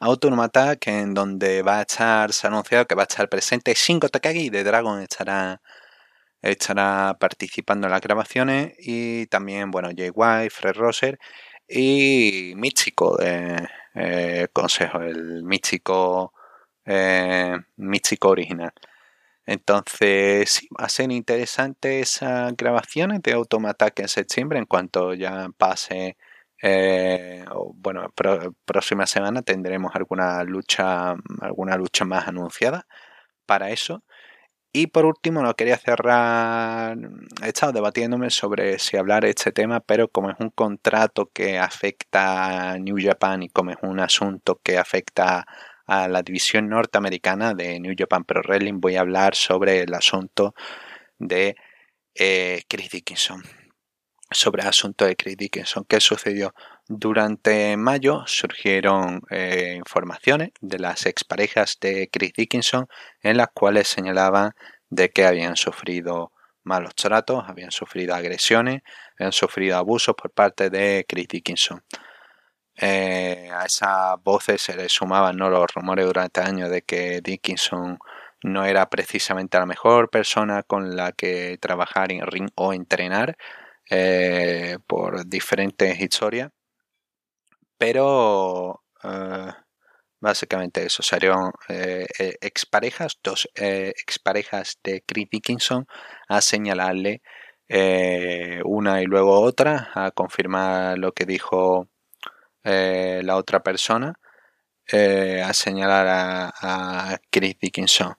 Automatic, 0.00 0.86
en 0.88 1.14
donde 1.14 1.62
va 1.62 1.78
a 1.78 1.82
estar, 1.82 2.32
se 2.32 2.46
ha 2.46 2.50
anunciado 2.50 2.86
que 2.86 2.94
va 2.94 3.02
a 3.02 3.06
estar 3.10 3.28
presente 3.28 3.74
Shingo 3.74 4.08
Takagi 4.08 4.50
de 4.50 4.64
Dragon 4.64 5.00
estará, 5.00 5.60
estará 6.42 7.16
participando 7.20 7.86
en 7.86 7.92
las 7.92 8.00
grabaciones 8.02 8.74
y 8.78 9.26
también, 9.26 9.70
bueno, 9.70 9.90
Jay 9.96 10.10
White, 10.14 10.50
Fred 10.50 10.74
Roser 10.76 11.18
y 11.68 12.52
Michiko 12.56 13.16
de 13.16 13.68
eh, 13.94 14.48
Consejo, 14.52 15.00
el 15.00 15.42
Michiko, 15.44 16.32
eh, 16.84 17.56
Michiko 17.76 18.28
original. 18.30 18.72
Entonces, 19.46 20.50
sí, 20.50 20.68
va 20.78 20.86
a 20.86 20.88
ser 20.88 21.10
interesante 21.12 22.00
esas 22.00 22.56
grabaciones 22.56 23.22
de 23.22 23.32
Automatic 23.32 24.00
en 24.00 24.08
septiembre 24.08 24.58
en 24.58 24.66
cuanto 24.66 25.14
ya 25.14 25.48
pase 25.56 26.16
eh, 26.68 27.44
bueno, 27.74 28.12
próxima 28.64 29.06
semana 29.06 29.42
tendremos 29.42 29.94
alguna 29.94 30.42
lucha, 30.42 31.14
alguna 31.40 31.76
lucha 31.76 32.04
más 32.04 32.26
anunciada 32.26 32.86
para 33.46 33.70
eso. 33.70 34.02
Y 34.72 34.88
por 34.88 35.06
último, 35.06 35.42
no 35.42 35.54
quería 35.54 35.78
cerrar. 35.78 36.98
He 37.42 37.48
estado 37.48 37.72
debatiéndome 37.72 38.30
sobre 38.30 38.78
si 38.80 38.96
hablar 38.96 39.22
de 39.22 39.30
este 39.30 39.52
tema, 39.52 39.80
pero 39.80 40.08
como 40.08 40.30
es 40.30 40.36
un 40.40 40.50
contrato 40.50 41.30
que 41.32 41.58
afecta 41.58 42.72
a 42.72 42.78
New 42.78 42.96
Japan 43.00 43.44
y 43.44 43.48
como 43.48 43.70
es 43.70 43.78
un 43.82 44.00
asunto 44.00 44.60
que 44.62 44.78
afecta 44.78 45.46
a 45.86 46.08
la 46.08 46.22
división 46.22 46.68
norteamericana 46.68 47.54
de 47.54 47.78
New 47.80 47.94
Japan 47.96 48.24
Pro 48.24 48.42
Wrestling, 48.42 48.80
voy 48.80 48.96
a 48.96 49.02
hablar 49.02 49.36
sobre 49.36 49.82
el 49.82 49.94
asunto 49.94 50.54
de 51.18 51.56
eh, 52.14 52.62
Chris 52.68 52.90
Dickinson 52.90 53.65
sobre 54.30 54.62
el 54.62 54.68
asunto 54.68 55.04
de 55.04 55.16
Chris 55.16 55.36
Dickinson. 55.36 55.84
¿Qué 55.84 56.00
sucedió? 56.00 56.54
Durante 56.88 57.76
mayo 57.76 58.24
surgieron 58.26 59.22
eh, 59.30 59.74
informaciones 59.76 60.50
de 60.60 60.78
las 60.78 61.06
exparejas 61.06 61.78
de 61.80 62.08
Chris 62.10 62.32
Dickinson 62.32 62.88
en 63.22 63.36
las 63.36 63.48
cuales 63.54 63.88
señalaban 63.88 64.52
de 64.90 65.10
que 65.10 65.26
habían 65.26 65.56
sufrido 65.56 66.32
malos 66.62 66.94
tratos, 66.94 67.44
habían 67.48 67.70
sufrido 67.70 68.14
agresiones, 68.14 68.82
habían 69.18 69.32
sufrido 69.32 69.76
abusos 69.76 70.14
por 70.14 70.30
parte 70.32 70.70
de 70.70 71.04
Chris 71.08 71.28
Dickinson. 71.28 71.82
Eh, 72.78 73.50
a 73.54 73.64
esas 73.64 74.22
voces 74.22 74.60
se 74.60 74.76
le 74.76 74.88
sumaban 74.88 75.36
¿no? 75.36 75.48
los 75.48 75.66
rumores 75.74 76.04
durante 76.04 76.40
años 76.42 76.68
de 76.68 76.82
que 76.82 77.20
Dickinson 77.22 77.98
no 78.42 78.64
era 78.66 78.88
precisamente 78.90 79.58
la 79.58 79.66
mejor 79.66 80.10
persona 80.10 80.62
con 80.62 80.94
la 80.94 81.12
que 81.12 81.58
trabajar 81.58 82.12
en 82.12 82.26
ring 82.26 82.50
o 82.54 82.74
entrenar, 82.74 83.36
eh, 83.90 84.78
por 84.86 85.26
diferentes 85.26 86.00
historias. 86.00 86.50
Pero 87.78 88.82
eh, 89.02 89.52
básicamente 90.20 90.84
eso, 90.86 91.02
salieron 91.02 91.52
eh, 91.68 92.06
exparejas, 92.40 93.18
dos 93.22 93.48
exparejas 93.54 94.78
de 94.82 95.02
Chris 95.06 95.28
Dickinson 95.30 95.86
a 96.28 96.40
señalarle 96.40 97.22
una 98.64 99.02
y 99.02 99.06
luego 99.06 99.40
otra, 99.40 99.90
a 99.94 100.10
confirmar 100.12 100.98
lo 100.98 101.12
que 101.12 101.26
dijo 101.26 101.88
la 102.64 103.36
otra 103.36 103.62
persona, 103.62 104.14
a 104.92 105.52
señalar 105.52 106.06
a 106.08 107.18
Chris 107.30 107.56
Dickinson. 107.60 108.16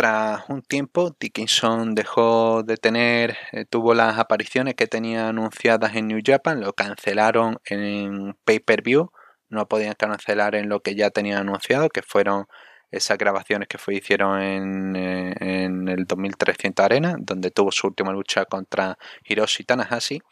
Tras 0.00 0.48
un 0.48 0.62
tiempo, 0.62 1.14
Dickinson 1.20 1.94
dejó 1.94 2.62
de 2.62 2.78
tener, 2.78 3.36
eh, 3.52 3.66
tuvo 3.66 3.92
las 3.92 4.18
apariciones 4.18 4.74
que 4.74 4.86
tenía 4.86 5.28
anunciadas 5.28 5.94
en 5.94 6.06
New 6.06 6.20
Japan, 6.24 6.62
lo 6.62 6.72
cancelaron 6.72 7.58
en 7.66 8.34
pay-per-view, 8.46 9.10
no 9.50 9.68
podían 9.68 9.92
cancelar 9.92 10.54
en 10.54 10.70
lo 10.70 10.80
que 10.80 10.94
ya 10.94 11.10
tenían 11.10 11.40
anunciado, 11.40 11.90
que 11.90 12.00
fueron 12.00 12.46
esas 12.90 13.18
grabaciones 13.18 13.68
que 13.68 13.76
fue, 13.76 13.96
hicieron 13.96 14.40
en, 14.40 14.96
eh, 14.96 15.66
el 15.66 16.06
2300 16.06 16.82
Arena, 16.82 17.16
donde 17.18 17.50
tuvo 17.50 17.70
su 17.70 17.88
última 17.88 18.10
lucha 18.10 18.46
contra 18.46 18.96
Hiroshi 19.24 19.64
Tanahashi. 19.64 20.22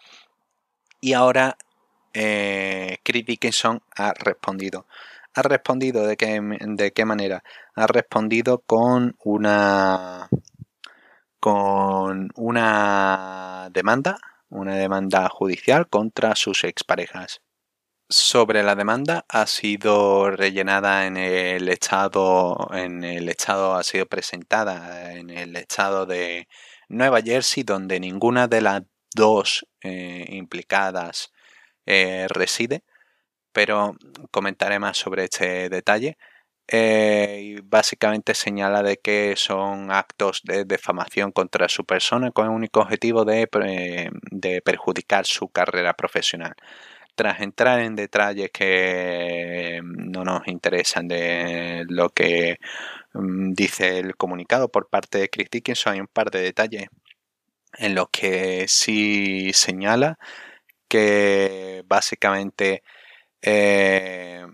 Y 1.03 1.13
ahora 1.13 1.59
eh, 2.15 2.97
Chris 3.05 3.27
Dickinson 3.27 3.83
ha 3.97 4.15
respondido. 4.15 4.87
¿Ha 5.39 5.43
respondido 5.43 6.05
de 6.05 6.17
qué, 6.17 6.41
de 6.61 6.91
qué 6.91 7.05
manera? 7.05 7.45
Ha 7.77 7.87
respondido 7.87 8.59
con 8.67 9.15
una 9.23 10.29
con 11.39 12.31
una 12.35 13.69
demanda, 13.71 14.19
una 14.49 14.75
demanda 14.75 15.29
judicial 15.29 15.89
contra 15.89 16.35
sus 16.35 16.65
exparejas. 16.65 17.41
Sobre 18.09 18.65
la 18.65 18.75
demanda 18.75 19.27
ha 19.29 19.47
sido 19.47 20.29
rellenada 20.33 21.07
en 21.07 21.17
el 21.17 21.69
estado, 21.69 22.71
en 22.73 23.05
el 23.05 23.29
estado 23.29 23.77
ha 23.77 23.85
sido 23.85 24.07
presentada 24.07 25.13
en 25.13 25.31
el 25.31 25.55
estado 25.55 26.05
de 26.05 26.49
Nueva 26.89 27.23
Jersey, 27.23 27.63
donde 27.63 28.01
ninguna 28.01 28.49
de 28.49 28.61
las 28.61 28.83
dos 29.15 29.69
eh, 29.83 30.27
implicadas 30.31 31.31
eh, 31.87 32.27
reside 32.29 32.83
pero 33.53 33.97
comentaré 34.31 34.79
más 34.79 34.97
sobre 34.99 35.25
este 35.25 35.69
detalle. 35.69 36.17
Eh, 36.71 37.41
y 37.43 37.61
básicamente 37.63 38.35
señala 38.35 38.83
de 38.83 38.99
que 38.99 39.35
son 39.37 39.91
actos 39.91 40.43
de 40.45 40.65
defamación 40.67 41.33
contra 41.33 41.67
su 41.69 41.87
persona 41.87 42.31
con 42.31 42.45
el 42.47 42.53
único 42.53 42.81
objetivo 42.81 43.25
de, 43.25 43.49
de 44.31 44.63
perjudicar 44.63 45.25
su 45.27 45.49
carrera 45.49 45.95
profesional. 45.95 46.55
Tras 47.15 47.41
entrar 47.41 47.81
en 47.81 47.97
detalles 47.97 48.51
que 48.53 49.81
no 49.83 50.25
nos 50.25 50.47
interesan 50.49 51.09
de 51.09 51.85
lo 51.89 52.11
que 52.11 52.59
mm, 53.15 53.53
dice 53.55 53.99
el 53.99 54.17
comunicado 54.17 54.71
por 54.71 54.89
parte 54.89 55.19
de 55.19 55.31
Chris 55.31 55.51
Dickinson, 55.51 55.95
hay 55.95 56.01
un 56.01 56.07
par 56.09 56.31
de 56.31 56.43
detalles 56.43 56.89
en 57.79 57.95
los 57.95 58.09
que 58.11 58.67
sí 58.69 59.53
señala 59.53 60.19
que 60.89 61.83
básicamente 61.87 62.83
eh, 63.43 64.47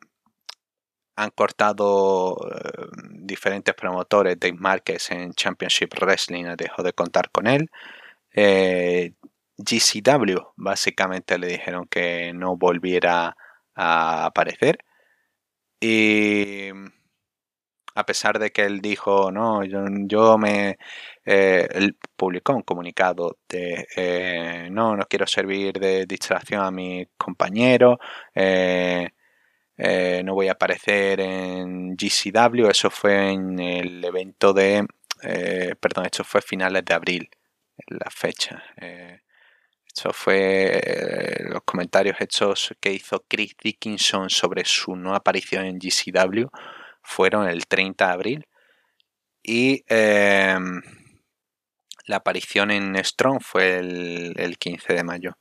han 1.17 1.31
cortado 1.31 2.37
eh, 2.51 2.87
diferentes 3.11 3.75
promotores. 3.75 4.39
Dave 4.39 4.57
Marquez 4.59 5.11
en 5.11 5.33
Championship 5.33 5.95
Wrestling 6.01 6.45
dejó 6.57 6.83
de 6.83 6.93
contar 6.93 7.31
con 7.31 7.47
él. 7.47 7.71
Eh, 8.33 9.13
GCW 9.57 10.39
básicamente 10.57 11.39
le 11.39 11.47
dijeron 11.49 11.87
que 11.89 12.33
no 12.35 12.57
volviera 12.57 13.37
a 13.75 14.27
aparecer. 14.27 14.79
Y 15.81 16.71
a 17.95 18.07
pesar 18.07 18.39
de 18.39 18.51
que 18.51 18.63
él 18.63 18.81
dijo, 18.81 19.31
no, 19.31 19.65
yo, 19.65 20.39
me... 20.39 20.79
él 21.25 21.97
publicó 22.17 22.55
un 22.55 22.63
comunicado 22.63 23.39
de, 23.49 24.69
no, 24.71 24.97
no 24.97 25.05
quiero 25.07 25.27
servir 25.27 25.75
de 25.75 26.07
distracción 26.07 26.63
a 26.63 26.71
mi 26.71 27.07
compañero, 27.17 27.99
eh, 29.77 30.23
no 30.25 30.35
voy 30.35 30.49
a 30.49 30.53
aparecer 30.53 31.21
en 31.21 31.97
GCW, 31.97 32.69
eso 32.69 32.91
fue 32.91 33.33
en 33.33 33.59
el 33.59 34.05
evento 34.05 34.53
de, 34.53 34.87
eh, 35.23 35.75
perdón, 35.81 36.07
esto 36.07 36.23
fue 36.25 36.43
finales 36.43 36.85
de 36.85 36.95
abril, 36.95 37.29
la 37.89 38.11
fecha. 38.11 38.63
Eh, 38.77 39.21
esto 39.87 40.13
fue 40.13 40.81
los 41.49 41.63
comentarios 41.65 42.17
hechos 42.21 42.75
que 42.81 42.93
hizo 42.93 43.25
Chris 43.29 43.57
Dickinson 43.63 44.29
sobre 44.31 44.65
su 44.65 44.97
no 44.97 45.15
aparición 45.15 45.67
en 45.67 45.79
GCW 45.79 46.49
fueron 47.05 47.49
el 47.49 47.67
30 47.67 48.07
de 48.07 48.13
abril 48.13 48.49
y 49.43 49.85
la 52.07 52.17
aparición 52.17 52.71
en 52.71 52.97
Strong 53.05 53.41
fue 53.43 53.79
el, 53.79 54.35
el 54.37 54.59
15 54.59 54.93
de 54.95 55.05
mayo. 55.05 55.39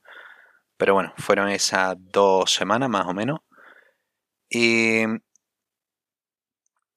Pero 0.76 0.94
bueno, 0.94 1.12
fueron 1.18 1.48
esas 1.48 1.96
dos 1.98 2.52
semanas 2.52 2.88
más 2.90 3.06
o 3.06 3.14
menos 3.14 3.40
y 4.48 5.04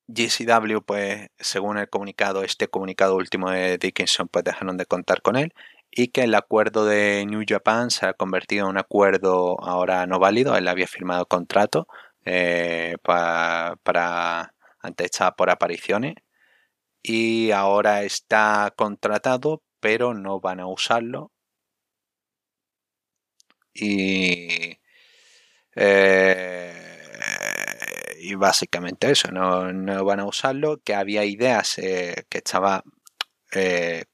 GCW, 0.08 0.80
pues 0.86 1.30
según 1.40 1.78
el 1.78 1.90
comunicado, 1.90 2.44
este 2.44 2.68
comunicado 2.70 3.16
último 3.16 3.52
de 3.52 3.78
Dickinson, 3.78 4.28
pues 4.30 4.46
dejaron 4.46 4.78
de 4.78 4.86
contar 4.86 5.22
con 5.22 5.36
él 5.36 5.54
y 5.92 6.10
que 6.10 6.24
el 6.24 6.36
acuerdo 6.36 6.86
de 6.86 7.26
New 7.26 7.44
Japan 7.48 7.92
se 7.92 8.06
ha 8.06 8.14
convertido 8.14 8.66
en 8.66 8.72
un 8.72 8.78
acuerdo 8.78 9.58
ahora 9.62 10.06
no 10.08 10.20
válido. 10.20 10.56
Él 10.58 10.68
había 10.68 10.88
firmado 10.88 11.26
contrato 11.26 11.88
eh, 12.26 12.98
para 13.04 14.54
antes 14.82 15.06
estaba 15.06 15.36
por 15.36 15.50
apariciones 15.50 16.16
y 17.04 17.52
ahora 17.52 18.04
está 18.04 18.74
contratado, 18.78 19.64
pero 19.80 20.14
no 20.14 20.40
van 20.40 20.60
a 20.60 20.68
usarlo. 20.68 21.32
Y 23.74 24.80
eh, 25.76 26.88
básicamente 28.38 29.12
eso, 29.12 29.32
no, 29.32 30.06
van 30.06 30.20
a 30.20 30.26
usarlo, 30.26 30.82
que 30.84 30.96
había 30.96 31.26
ideas 31.26 31.78
eh, 31.80 32.26
que 32.30 32.40
estaba 32.40 32.84
eh, 33.54 34.06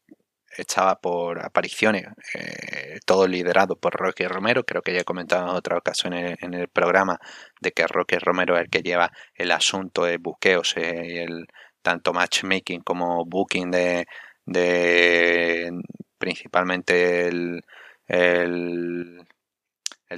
estaba 0.58 1.00
por 1.00 1.44
apariciones, 1.44 2.06
eh, 2.36 3.00
todo 3.06 3.28
liderado 3.28 3.76
por 3.78 3.94
Rocky 3.94 4.26
Romero. 4.28 4.66
Creo 4.66 4.82
que 4.82 4.94
ya 4.94 5.02
he 5.02 5.06
comentado 5.06 5.44
en 5.50 5.56
otra 5.56 5.78
ocasión 5.78 6.14
en, 6.14 6.54
el 6.54 6.68
programa 6.70 7.20
de 7.62 7.72
que 7.72 7.88
Rocky 7.88 8.18
Romero 8.18 8.56
es 8.56 8.64
el 8.64 8.70
que 8.70 8.82
lleva 8.82 9.12
el 9.36 9.52
asunto 9.52 10.06
de 10.06 10.18
buqueos 10.18 10.76
eh, 10.78 11.04
y 11.06 11.18
el 11.20 11.48
tanto 11.82 12.14
matchmaking 12.14 12.82
como 12.82 13.26
booking 13.26 13.72
de, 13.72 14.08
de 14.46 15.72
principalmente 16.18 17.28
el, 17.28 17.64
el, 18.08 19.26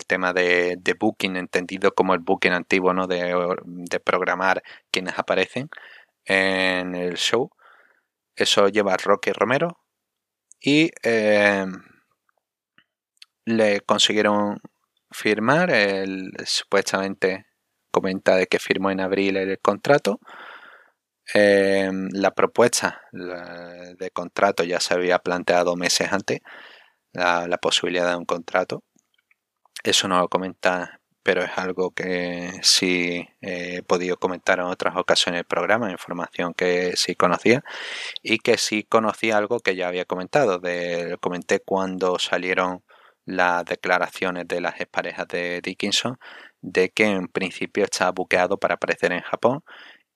tema 0.08 0.34
de, 0.34 0.78
de, 0.80 0.94
booking, 0.94 1.36
entendido 1.38 1.94
como 1.94 2.14
el 2.14 2.20
booking 2.20 2.52
antiguo, 2.54 2.94
¿no? 2.94 3.08
De, 3.08 3.34
de 3.66 4.00
programar 4.00 4.62
quienes 4.92 5.18
aparecen 5.18 5.70
en 6.26 6.96
el 6.96 7.16
show. 7.18 7.50
Eso 8.36 8.68
lleva 8.70 8.98
Rocky 8.98 9.32
Romero, 9.32 9.80
y 10.66 10.90
eh, 11.04 11.68
le 13.46 13.82
consiguieron 13.82 14.60
firmar, 15.12 15.70
el, 15.70 16.32
supuestamente 16.44 17.46
comenta 17.92 18.36
de 18.36 18.48
que 18.48 18.58
firmó 18.58 18.90
en 18.90 19.00
abril 19.00 19.38
el 19.38 19.60
contrato. 19.60 20.20
Eh, 21.36 21.92
la 22.12 22.32
propuesta 22.32 23.02
de 23.12 24.10
contrato 24.12 24.64
ya 24.64 24.80
se 24.80 24.96
había 24.96 25.20
planteado 25.20 25.76
meses 25.76 26.12
antes, 26.12 26.40
la, 27.14 27.58
posibilidad 27.62 28.10
de 28.10 28.16
un 28.16 28.26
contrato. 28.26 28.84
Eso 29.84 30.08
no 30.08 30.20
lo 30.20 30.30
comenta 30.30 31.00
pero 31.26 31.44
es 31.44 31.58
algo 31.58 31.90
que 31.92 32.52
sí 32.62 33.28
he 33.42 33.82
podido 33.82 34.18
comentar 34.18 34.60
en 34.60 34.66
otras 34.66 34.96
ocasiones 34.96 35.40
del 35.40 35.46
programa, 35.46 35.90
información 35.92 36.54
que 36.54 36.96
sí 36.98 37.16
conocía 37.16 37.64
y 38.22 38.38
que 38.40 38.60
sí 38.60 38.84
conocía 38.84 39.38
algo 39.38 39.60
que 39.60 39.76
ya 39.76 39.88
había 39.88 40.06
comentado. 40.06 40.60
De, 40.60 41.18
comenté 41.22 41.62
cuando 41.62 42.20
salieron 42.20 42.84
las 43.26 43.66
declaraciones 43.66 44.48
de 44.48 44.62
las 44.62 44.76
parejas 44.92 45.28
de 45.30 45.62
Dickinson 45.62 46.20
de 46.62 46.92
que 46.92 47.06
en 47.08 47.28
principio 47.28 47.86
estaba 47.86 48.12
buqueado 48.12 48.58
para 48.60 48.76
aparecer 48.76 49.12
en 49.12 49.22
Japón 49.22 49.64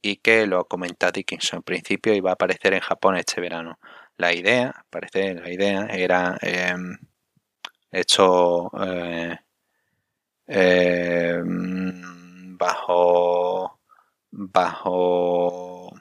y 0.04 0.18
que 0.18 0.46
lo 0.48 0.66
comenta 0.68 1.12
Dickinson. 1.12 1.58
En 1.60 1.64
principio 1.64 2.14
iba 2.14 2.32
a 2.32 2.34
aparecer 2.34 2.74
en 2.76 2.82
Japón 2.82 3.18
este 3.18 3.42
verano. 3.42 3.80
La 4.18 4.34
idea, 4.34 4.86
parece, 4.92 5.34
la 5.36 5.52
idea 5.52 5.88
era 5.88 6.38
eh, 6.44 6.76
hecho 7.92 8.72
eh, 8.86 9.38
eh, 10.50 11.42
bajo 12.58 13.80
bajo 14.32 15.94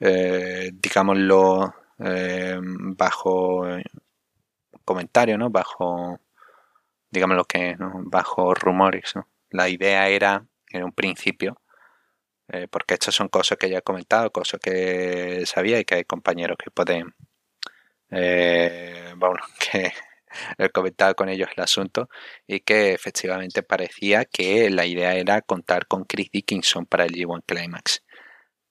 eh, 0.00 0.70
digámoslo 0.72 1.74
eh, 1.98 2.58
bajo 2.62 3.66
comentario 4.84 5.36
no 5.36 5.50
bajo 5.50 6.20
digamos 7.10 7.46
que 7.46 7.76
¿no? 7.76 7.92
bajo 8.04 8.54
rumores 8.54 9.14
¿no? 9.14 9.28
la 9.50 9.68
idea 9.68 10.08
era 10.08 10.46
en 10.70 10.84
un 10.84 10.92
principio 10.92 11.60
eh, 12.48 12.66
porque 12.68 12.94
estas 12.94 13.14
son 13.14 13.28
cosas 13.28 13.58
que 13.58 13.68
ya 13.68 13.78
he 13.78 13.82
comentado 13.82 14.32
cosas 14.32 14.60
que 14.60 15.44
sabía 15.44 15.78
y 15.80 15.84
que 15.84 15.96
hay 15.96 16.04
compañeros 16.04 16.56
que 16.62 16.70
pueden 16.70 17.14
bueno 19.16 19.40
que 19.70 19.92
comentado 20.72 21.14
con 21.14 21.28
ellos 21.28 21.48
el 21.56 21.62
asunto 21.62 22.08
y 22.46 22.60
que 22.60 22.92
efectivamente 22.92 23.62
parecía 23.62 24.24
que 24.24 24.70
la 24.70 24.86
idea 24.86 25.14
era 25.14 25.42
contar 25.42 25.86
con 25.86 26.04
Chris 26.04 26.30
Dickinson 26.30 26.86
para 26.86 27.04
el 27.04 27.12
G1 27.14 27.42
Climax. 27.46 28.04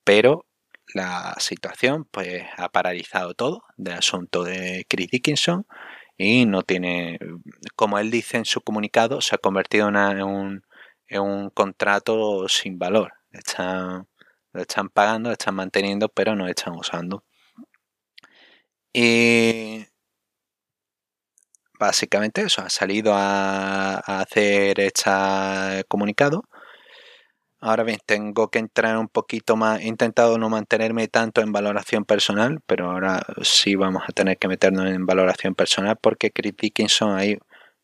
Pero 0.04 0.46
la 0.94 1.34
situación 1.38 2.06
pues 2.10 2.44
ha 2.56 2.68
paralizado 2.70 3.34
todo 3.34 3.64
del 3.76 3.94
asunto 3.94 4.44
de 4.44 4.86
Chris 4.88 5.08
Dickinson 5.10 5.66
y 6.18 6.46
no 6.46 6.62
tiene, 6.62 7.18
como 7.76 7.98
él 7.98 8.10
dice 8.10 8.38
en 8.38 8.44
su 8.44 8.60
comunicado, 8.60 9.20
se 9.20 9.36
ha 9.36 9.38
convertido 9.38 9.88
en, 9.88 10.22
un, 10.22 10.62
en 11.08 11.20
un, 11.22 11.50
contrato 11.50 12.48
sin 12.48 12.78
valor. 12.78 13.12
Están, 13.30 14.08
lo 14.52 14.62
están 14.62 14.88
pagando, 14.90 15.30
lo 15.30 15.34
están 15.34 15.54
manteniendo, 15.54 16.08
pero 16.08 16.34
no 16.34 16.44
lo 16.44 16.50
están 16.50 16.74
usando. 16.76 17.24
Y 18.92 19.86
básicamente 21.78 22.42
eso, 22.42 22.62
ha 22.62 22.70
salido 22.70 23.12
a, 23.14 23.98
hacer 23.98 24.80
este 24.80 25.10
comunicado. 25.88 26.44
Ahora 27.60 27.82
bien, 27.82 27.98
tengo 28.06 28.50
que 28.50 28.60
entrar 28.60 28.96
un 28.98 29.08
poquito 29.08 29.56
más. 29.56 29.80
He 29.80 29.88
intentado 29.88 30.38
no 30.38 30.48
mantenerme 30.48 31.08
tanto 31.08 31.40
en 31.40 31.52
valoración 31.52 32.04
personal, 32.04 32.60
pero 32.66 32.90
ahora 32.90 33.20
sí 33.42 33.74
vamos 33.74 34.04
a 34.08 34.12
tener 34.12 34.38
que 34.38 34.48
meternos 34.48 34.86
en 34.86 35.06
valoración 35.06 35.54
personal 35.54 35.96
porque 36.00 36.30
Chris 36.30 36.54
Dickinson 36.56 37.16
hay 37.16 37.38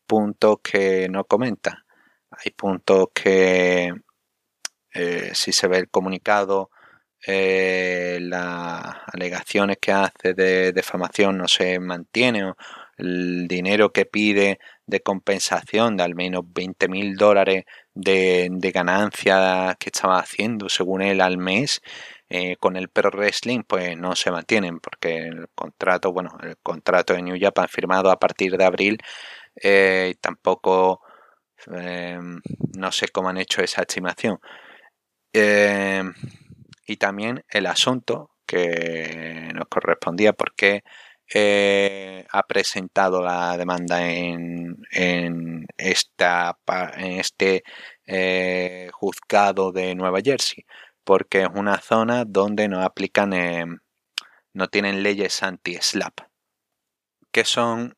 puntos 0.07 0.59
que 0.63 1.09
no 1.11 1.25
comenta. 1.25 1.85
Hay 2.31 2.53
puntos 2.53 3.09
que 3.15 3.93
eh, 4.93 5.31
si 5.35 5.53
se 5.53 5.67
ve 5.69 5.79
el 5.79 5.91
comunicado, 5.91 6.71
eh, 7.27 8.19
las 8.23 8.97
alegaciones 9.13 9.79
que 9.81 9.93
hace 9.93 10.35
de 10.35 10.73
defamación 10.73 11.39
no 11.39 11.49
se 11.49 11.81
mantiene 11.81 12.45
o, 12.45 12.57
el 12.99 13.47
dinero 13.49 13.93
que 13.93 14.07
pide 14.07 14.59
de 14.87 15.01
compensación 15.01 15.97
de 15.97 16.05
al 16.05 16.15
menos 16.15 16.45
20 16.47 16.89
mil 16.89 17.17
dólares 17.17 17.65
de, 17.95 18.49
de 18.51 18.71
ganancia 18.71 19.77
que 19.79 19.91
estaba 19.91 20.19
haciendo 20.19 20.69
según 20.69 21.03
él 21.03 21.21
al 21.21 21.39
mes 21.39 21.81
eh, 22.29 22.57
con 22.57 22.77
el 22.77 22.89
Pro 22.89 23.11
Wrestling 23.11 23.63
pues 23.67 23.97
no 23.97 24.15
se 24.17 24.31
mantienen 24.31 24.81
porque 24.81 25.19
el 25.29 25.49
contrato 25.55 26.13
bueno 26.13 26.37
el 26.43 26.57
contrato 26.59 27.15
de 27.15 27.23
New 27.23 27.39
Japan 27.41 27.69
firmado 27.69 28.11
a 28.11 28.19
partir 28.19 28.57
de 28.57 28.65
abril 28.65 28.99
eh, 29.63 30.15
tampoco 30.21 31.01
eh, 31.73 32.19
no 32.77 32.93
sé 32.93 33.09
cómo 33.09 33.29
han 33.29 33.39
hecho 33.39 33.63
esa 33.63 33.83
estimación. 33.83 34.39
Y 36.87 36.97
también 36.97 37.45
el 37.49 37.67
asunto 37.67 38.31
que 38.47 39.51
nos 39.55 39.67
correspondía 39.69 40.33
porque 40.33 40.85
eh, 41.33 42.27
ha 42.31 42.43
presentado 42.45 43.23
la 43.23 43.57
demanda 43.57 44.09
en, 44.11 44.77
en, 44.91 45.67
esta, 45.77 46.59
este 46.99 47.63
eh, 48.07 48.91
juzgado 48.93 49.73
de 49.73 49.95
Nueva 49.95 50.21
Jersey, 50.23 50.65
porque 51.05 51.43
es 51.43 51.49
una 51.55 51.81
zona 51.81 52.25
donde 52.25 52.69
no 52.69 52.83
aplican, 52.83 53.33
eh, 53.33 53.67
no 54.53 54.69
tienen 54.69 55.03
leyes 55.03 55.43
anti-slap, 55.43 56.21
que 57.33 57.45
son 57.45 57.95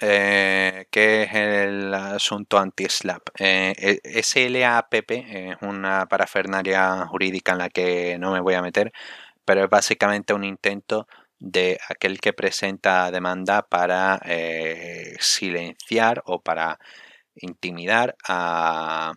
eh, 0.00 0.86
¿Qué 0.90 1.22
es 1.22 1.34
el 1.34 1.94
asunto 1.94 2.58
anti-slap? 2.58 3.22
Eh, 3.38 4.00
SLAPP 4.22 5.10
es 5.10 5.56
una 5.62 6.06
parafernalia 6.06 7.06
jurídica 7.06 7.52
en 7.52 7.58
la 7.58 7.70
que 7.70 8.18
no 8.18 8.32
me 8.32 8.40
voy 8.40 8.54
a 8.54 8.62
meter, 8.62 8.92
pero 9.44 9.64
es 9.64 9.70
básicamente 9.70 10.34
un 10.34 10.44
intento 10.44 11.06
de 11.44 11.78
aquel 11.88 12.20
que 12.20 12.32
presenta 12.32 13.10
demanda 13.10 13.66
para 13.68 14.18
eh, 14.24 15.14
silenciar 15.20 16.22
o 16.24 16.40
para 16.40 16.78
intimidar 17.36 18.16
a, 18.26 19.12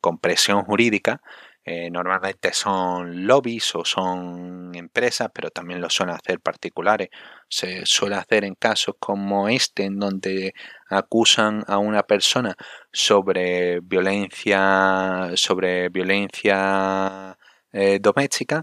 con 0.00 0.18
presión 0.18 0.62
jurídica. 0.64 1.20
Eh, 1.64 1.90
normalmente 1.90 2.52
son 2.52 3.26
lobbies 3.26 3.74
o 3.74 3.84
son 3.84 4.74
empresas, 4.74 5.30
pero 5.34 5.50
también 5.50 5.80
lo 5.80 5.90
suelen 5.90 6.16
hacer 6.16 6.40
particulares. 6.40 7.08
Se 7.48 7.86
suele 7.86 8.16
hacer 8.16 8.44
en 8.44 8.54
casos 8.54 8.94
como 9.00 9.48
este, 9.48 9.84
en 9.84 9.98
donde 9.98 10.54
acusan 10.90 11.64
a 11.66 11.78
una 11.78 12.04
persona 12.04 12.56
sobre 12.92 13.80
violencia, 13.80 15.30
sobre 15.34 15.88
violencia 15.88 17.36
eh, 17.72 17.98
doméstica 18.00 18.62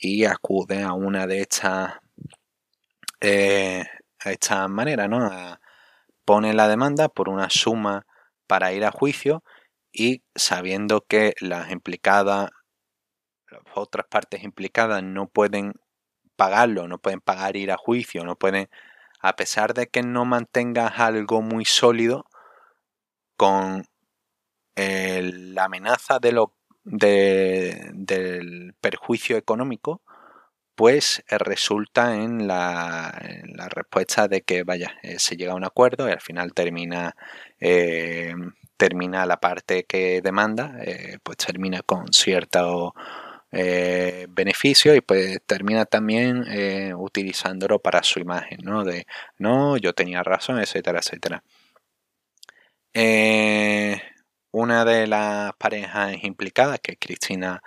y 0.00 0.24
acude 0.24 0.82
a 0.82 0.92
una 0.94 1.26
de 1.26 1.40
estas 1.42 1.94
eh, 3.20 3.84
a 4.24 4.32
esta 4.32 4.66
manera, 4.68 5.08
¿no? 5.08 5.30
pone 6.24 6.54
la 6.54 6.68
demanda 6.68 7.08
por 7.08 7.28
una 7.28 7.50
suma 7.50 8.06
para 8.46 8.72
ir 8.72 8.84
a 8.84 8.92
juicio 8.92 9.42
y 9.92 10.22
sabiendo 10.34 11.02
que 11.06 11.34
las 11.40 11.70
implicadas, 11.70 12.50
las 13.50 13.62
otras 13.74 14.06
partes 14.06 14.42
implicadas 14.44 15.02
no 15.02 15.28
pueden 15.28 15.74
pagarlo, 16.36 16.88
no 16.88 16.98
pueden 16.98 17.20
pagar 17.20 17.56
ir 17.56 17.72
a 17.72 17.76
juicio, 17.76 18.24
no 18.24 18.36
pueden, 18.36 18.70
a 19.20 19.36
pesar 19.36 19.74
de 19.74 19.88
que 19.88 20.02
no 20.02 20.24
mantengas 20.24 20.98
algo 20.98 21.42
muy 21.42 21.64
sólido, 21.64 22.26
con 23.36 23.84
la 24.76 25.64
amenaza 25.64 26.18
de 26.18 26.32
lo 26.32 26.54
del 26.84 28.74
perjuicio 28.80 29.36
económico, 29.36 30.02
pues 30.80 31.22
eh, 31.28 31.36
resulta 31.36 32.14
en 32.14 32.48
la, 32.48 33.12
respuesta 33.68 34.28
de 34.28 34.40
que, 34.40 34.62
vaya, 34.62 34.96
eh, 35.02 35.18
se 35.18 35.36
llega 35.36 35.52
a 35.52 35.56
un 35.56 35.64
acuerdo 35.64 36.08
y 36.08 36.12
al 36.12 36.22
final 36.22 36.54
termina, 36.54 37.14
eh, 37.60 38.34
termina 38.78 39.26
la 39.26 39.38
parte 39.40 39.84
que 39.84 40.22
demanda, 40.22 40.78
pues 41.22 41.36
termina 41.36 41.82
con 41.82 42.10
cierto 42.14 42.94
beneficio 43.50 44.94
y 44.94 45.02
pues 45.02 45.40
termina 45.46 45.84
también 45.84 46.46
utilizándolo 46.96 47.78
para 47.80 48.02
su 48.02 48.18
imagen, 48.20 48.60
¿no? 48.62 48.82
De, 48.84 49.06
no, 49.38 49.76
yo 49.76 49.92
tenía 49.92 50.22
razón, 50.22 50.60
etcétera, 50.60 51.00
etcétera. 51.00 51.42
Una 54.52 54.84
de 54.84 55.06
las 55.06 55.52
parejas 55.54 56.16
implicadas, 56.22 56.80
que 56.80 56.92
es 56.92 56.98
Cristina, 56.98 57.62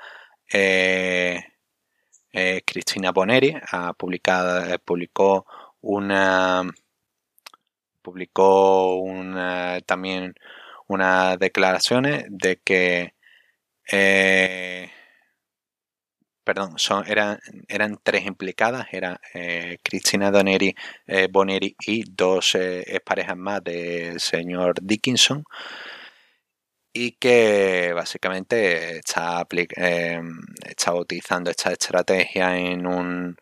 Cristina 2.66 3.12
Boneri, 3.12 3.56
ha 3.72 3.94
publicado, 3.94 4.78
publicó 4.80 5.46
una 5.82 6.64
publicó 8.04 8.98
una, 8.98 9.82
también 9.82 10.36
unas 10.88 11.40
declaraciones 11.40 12.26
de 12.30 12.58
que 12.58 13.14
eh, 13.92 14.92
perdón, 16.44 16.74
son, 16.78 17.06
eran, 17.08 17.40
eran 17.68 18.00
tres 18.04 18.26
implicadas, 18.26 18.88
era 18.92 19.20
eh, 19.34 19.78
Cristina 19.82 20.30
Doneri, 20.30 20.76
eh, 21.08 21.28
Boneri 21.32 21.76
y 21.88 22.04
dos 22.12 22.58
parejas 23.06 23.38
más 23.38 23.64
del 23.64 24.20
señor 24.20 24.76
Dickinson 24.82 25.44
y 26.94 27.14
que 27.14 27.92
básicamente 27.94 29.00
está, 29.00 29.46
está 30.66 30.94
utilizando 30.94 31.50
esta 31.50 31.72
estrategia 31.72 32.56
en, 32.58 32.86
un, 32.86 33.36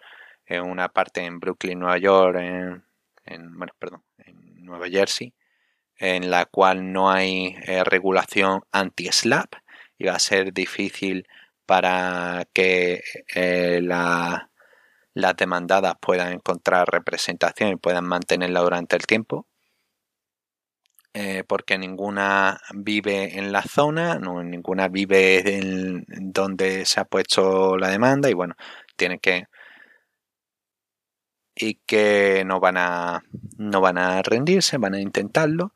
una 0.50 0.90
parte 0.90 1.22
en 1.26 1.40
Brooklyn, 1.40 1.80
Nueva 1.80 1.98
York, 1.98 2.38
en, 2.40 2.84
en 3.26 3.58
bueno, 3.58 3.74
perdón, 3.78 4.04
en 4.20 4.64
Nueva 4.64 4.88
Jersey, 4.88 5.34
en 5.98 6.32
la 6.32 6.46
cual 6.46 6.92
no 6.92 7.12
hay 7.12 7.56
eh, 7.68 7.84
regulación 7.84 8.62
anti-SLAP 8.72 9.54
y 9.98 10.06
va 10.06 10.14
a 10.14 10.20
ser 10.20 10.54
difícil 10.54 11.28
para 11.66 12.46
que 12.54 13.04
eh, 13.36 13.82
las 13.82 15.36
demandadas 15.38 15.96
puedan 16.02 16.34
encontrar 16.34 16.88
representación 16.90 17.72
y 17.72 17.76
puedan 17.76 18.06
mantenerla 18.06 18.62
durante 18.62 18.96
el 18.96 19.06
tiempo. 19.06 19.48
Eh, 21.14 21.44
porque 21.46 21.78
ninguna 21.78 22.62
vive 22.74 23.38
en 23.38 23.52
la 23.52 23.64
zona, 23.64 24.18
ninguna 24.18 24.88
vive 24.88 25.58
en 25.58 26.06
donde 26.08 26.86
se 26.86 27.02
ha 27.02 27.06
puesto 27.06 27.78
la 27.78 27.90
demanda 27.90 28.30
y 28.30 28.34
bueno, 28.34 28.56
tiene 28.96 29.20
que 29.20 29.48
y 31.56 31.76
que 31.86 32.44
no 32.46 32.60
van 32.60 32.78
a 32.78 33.24
no 33.58 33.82
van 33.82 33.98
a 33.98 34.22
rendirse, 34.22 34.78
van 34.78 34.96
a 34.96 35.02
intentarlo, 35.02 35.74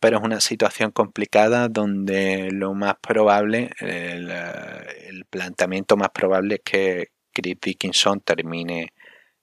pero 0.00 0.18
es 0.18 0.24
una 0.24 0.40
situación 0.40 0.90
complicada 0.92 1.68
donde 1.68 2.50
lo 2.52 2.74
más 2.74 2.96
probable, 3.00 3.70
el, 3.78 5.24
planteamiento 5.30 5.96
más 5.96 6.10
probable 6.10 6.56
es 6.56 6.60
que 6.64 7.08
Chris 7.32 7.56
Dickinson 7.60 8.20
termine 8.20 8.92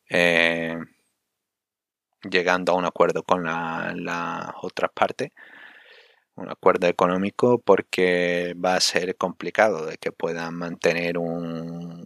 eh, 0.10 0.78
llegando 2.30 2.72
a 2.74 2.76
un 2.76 2.86
acuerdo 2.86 3.24
con 3.24 3.44
las 3.44 4.52
otras 4.62 4.92
partes, 4.94 5.32
un 6.36 6.50
acuerdo 6.50 6.88
económico, 6.88 7.60
porque 7.60 8.56
va 8.64 8.76
a 8.76 8.82
ser 8.82 9.16
complicado 9.18 9.86
de 9.86 9.98
que 9.98 10.12
puedan 10.12 10.56
mantener 10.56 11.18
un 11.18 12.06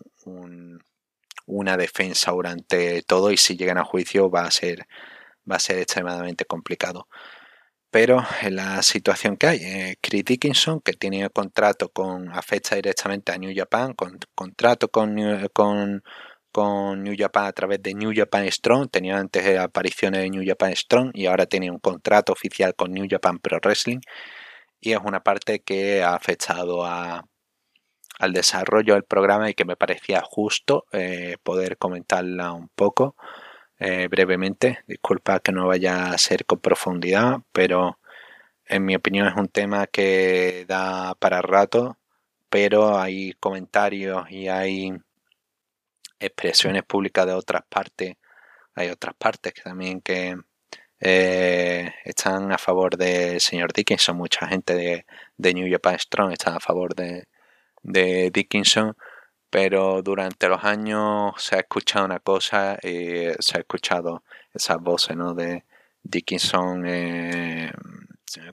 una 1.45 1.77
defensa 1.77 2.31
durante 2.31 3.01
todo 3.03 3.31
y 3.31 3.37
si 3.37 3.55
llegan 3.57 3.77
a 3.77 3.83
juicio 3.83 4.29
va 4.29 4.41
a 4.45 4.51
ser, 4.51 4.87
va 5.49 5.57
a 5.57 5.59
ser 5.59 5.79
extremadamente 5.79 6.45
complicado. 6.45 7.07
Pero 7.91 8.25
en 8.41 8.57
la 8.57 8.81
situación 8.83 9.37
que 9.37 9.47
hay, 9.47 9.59
eh, 9.63 9.97
Chris 10.01 10.25
Dickinson, 10.25 10.81
que 10.81 10.93
tiene 10.93 11.29
contrato 11.29 11.89
con, 11.89 12.29
afecta 12.33 12.75
directamente 12.75 13.31
a 13.31 13.37
New 13.37 13.53
Japan, 13.55 13.93
con 13.93 14.19
contrato 14.35 14.89
con, 14.89 15.15
con, 15.53 16.03
con 16.55 17.03
New 17.03 17.15
Japan 17.17 17.47
a 17.47 17.51
través 17.51 17.83
de 17.83 17.93
New 17.93 18.13
Japan 18.15 18.49
Strong, 18.49 18.89
tenía 18.89 19.17
antes 19.17 19.59
apariciones 19.59 20.21
de 20.21 20.29
New 20.29 20.43
Japan 20.47 20.73
Strong 20.73 21.11
y 21.13 21.25
ahora 21.25 21.47
tiene 21.47 21.69
un 21.69 21.79
contrato 21.79 22.31
oficial 22.31 22.73
con 22.75 22.93
New 22.93 23.07
Japan 23.09 23.39
Pro 23.39 23.59
Wrestling 23.61 23.99
y 24.79 24.93
es 24.93 24.99
una 25.03 25.21
parte 25.21 25.59
que 25.63 26.01
ha 26.01 26.15
afectado 26.15 26.85
a, 26.85 27.25
al 28.19 28.31
desarrollo 28.31 28.93
del 28.93 29.03
programa 29.03 29.49
y 29.49 29.53
que 29.53 29.65
me 29.65 29.75
parecía 29.75 30.21
justo 30.23 30.85
eh, 30.93 31.35
poder 31.43 31.77
comentarla 31.77 32.53
un 32.53 32.69
poco 32.69 33.17
eh, 33.77 34.07
brevemente. 34.07 34.79
Disculpa 34.87 35.41
que 35.41 35.51
no 35.51 35.67
vaya 35.67 36.11
a 36.11 36.17
ser 36.17 36.45
con 36.45 36.59
profundidad, 36.61 37.39
pero 37.51 37.99
en 38.65 38.85
mi 38.85 38.95
opinión 38.95 39.27
es 39.27 39.35
un 39.35 39.49
tema 39.49 39.87
que 39.87 40.63
da 40.69 41.15
para 41.15 41.41
rato, 41.41 41.97
pero 42.49 42.97
hay 42.97 43.33
comentarios 43.41 44.31
y 44.31 44.47
hay 44.47 44.93
expresiones 46.19 46.83
públicas 46.83 47.25
de 47.25 47.33
otras 47.33 47.63
partes, 47.69 48.15
hay 48.75 48.89
otras 48.89 49.15
partes 49.15 49.53
que 49.53 49.61
también 49.61 50.01
que 50.01 50.35
eh, 50.99 51.93
están 52.05 52.51
a 52.51 52.57
favor 52.57 52.97
del 52.97 53.39
señor 53.41 53.73
Dickinson, 53.73 54.17
mucha 54.17 54.47
gente 54.47 54.75
de, 54.75 55.05
de 55.37 55.53
New 55.53 55.71
Japan 55.71 55.99
Strong 55.99 56.31
está 56.33 56.55
a 56.55 56.59
favor 56.59 56.95
de, 56.95 57.27
de 57.83 58.31
Dickinson, 58.31 58.95
pero 59.49 60.01
durante 60.01 60.47
los 60.49 60.63
años 60.63 61.33
se 61.37 61.55
ha 61.55 61.59
escuchado 61.59 62.05
una 62.05 62.19
cosa 62.19 62.77
y 62.83 63.27
se 63.39 63.57
ha 63.57 63.59
escuchado 63.61 64.23
esas 64.53 64.77
voces 64.79 65.15
¿no? 65.15 65.33
de 65.33 65.65
Dickinson 66.03 66.85
eh, 66.87 67.71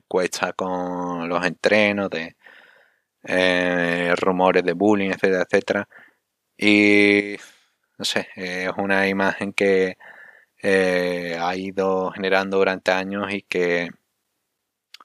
cuesta 0.09 0.53
con 0.53 1.29
los 1.29 1.45
entrenos, 1.47 2.11
de 2.11 2.37
eh, 3.25 4.15
rumores 4.17 4.65
de 4.65 4.73
bullying, 4.73 5.11
etcétera, 5.11 5.43
etcétera. 5.43 5.89
Y 6.57 7.37
no 8.03 8.05
sé, 8.05 8.27
es 8.35 8.73
una 8.79 9.07
imagen 9.07 9.53
que 9.53 9.97
eh, 10.61 11.39
ha 11.41 11.55
ido 11.55 12.11
generando 12.11 12.57
durante 12.59 12.91
años 12.91 13.33
y 13.33 13.43
que, 13.43 13.91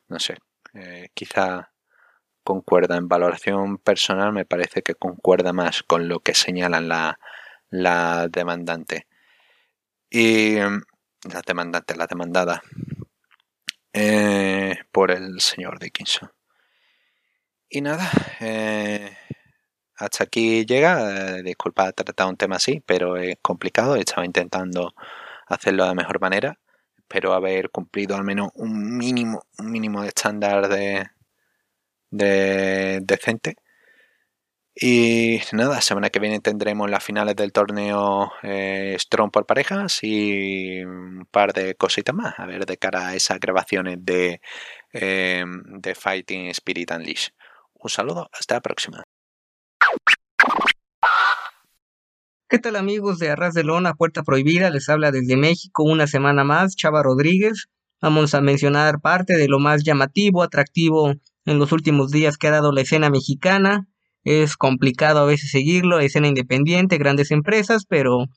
no 0.07 0.17
sé, 0.19 0.39
quizá 1.13 1.69
concuerda. 2.43 2.97
En 2.97 3.07
valoración 3.07 3.77
personal 3.77 4.33
me 4.33 4.45
parece 4.45 4.81
que 4.81 4.95
concuerda 4.95 5.53
más 5.53 5.83
con 5.83 6.07
lo 6.07 6.21
que 6.21 6.33
señalan 6.33 6.87
la, 6.87 7.19
la 7.69 8.27
demandante. 8.29 9.05
Y 10.09 10.55
mm, 10.55 10.81
la 11.31 11.41
demandante, 11.45 11.95
la 11.95 12.07
demandada 12.07 12.63
eh, 13.93 14.75
por 14.91 15.11
el 15.11 15.39
señor 15.39 15.77
Dickinson. 15.77 16.31
Y 17.69 17.81
nada, 17.81 18.09
eh, 18.39 19.15
hasta 19.97 20.23
aquí 20.25 20.65
llega. 20.65 21.37
Eh, 21.39 21.43
disculpa 21.43 21.91
tratar 21.91 22.27
un 22.27 22.37
tema 22.37 22.57
así, 22.57 22.81
pero 22.85 23.17
es 23.17 23.37
complicado. 23.41 23.95
Estaba 23.95 24.25
intentando 24.25 24.93
hacerlo 25.47 25.83
de 25.83 25.89
la 25.89 25.95
mejor 25.95 26.19
manera. 26.21 26.59
Espero 26.97 27.33
haber 27.33 27.69
cumplido 27.71 28.15
al 28.15 28.23
menos 28.23 28.49
un 28.55 28.97
mínimo, 28.97 29.43
un 29.59 29.71
mínimo 29.71 30.01
de 30.01 30.09
estándar 30.09 30.67
de, 30.69 31.07
de 32.11 32.99
decente. 33.03 33.55
Y 34.79 35.39
nada, 35.53 35.81
semana 35.81 36.11
que 36.11 36.19
viene 36.19 36.39
tendremos 36.39 36.89
las 36.89 37.03
finales 37.03 37.35
del 37.35 37.51
torneo 37.51 38.31
eh, 38.43 38.95
Strong 38.99 39.31
por 39.31 39.47
parejas 39.47 39.99
y 40.03 40.83
un 40.83 41.25
par 41.31 41.51
de 41.53 41.73
cositas 41.75 42.13
más, 42.13 42.37
a 42.37 42.45
ver, 42.45 42.65
de 42.65 42.77
cara 42.77 43.07
a 43.07 43.15
esas 43.15 43.39
grabaciones 43.39 43.97
de, 44.01 44.39
eh, 44.93 45.43
de 45.45 45.95
Fighting 45.95 46.47
Spirit 46.49 46.91
Unleashed. 46.91 47.33
Un 47.73 47.89
saludo, 47.89 48.29
hasta 48.33 48.55
la 48.55 48.61
próxima. 48.61 49.03
¿Qué 52.49 52.59
tal 52.59 52.77
amigos 52.77 53.19
de 53.19 53.29
Arras 53.29 53.53
de 53.53 53.65
Lona, 53.65 53.93
Puerta 53.93 54.23
Prohibida? 54.23 54.69
Les 54.69 54.87
habla 54.87 55.11
desde 55.11 55.35
México 55.35 55.83
una 55.83 56.07
semana 56.07 56.45
más, 56.45 56.77
Chava 56.77 57.03
Rodríguez. 57.03 57.67
Vamos 58.01 58.33
a 58.33 58.39
mencionar 58.39 59.01
parte 59.01 59.35
de 59.35 59.49
lo 59.49 59.59
más 59.59 59.83
llamativo, 59.83 60.43
atractivo 60.43 61.13
en 61.43 61.59
los 61.59 61.73
últimos 61.73 62.09
días 62.09 62.37
que 62.37 62.47
ha 62.47 62.51
dado 62.51 62.71
la 62.71 62.79
escena 62.79 63.09
mexicana. 63.09 63.89
Es 64.23 64.55
complicado 64.55 65.19
a 65.19 65.25
veces 65.25 65.51
seguirlo, 65.51 65.99
escena 65.99 66.29
independiente, 66.29 66.97
grandes 66.97 67.31
empresas, 67.31 67.83
pero 67.85 68.27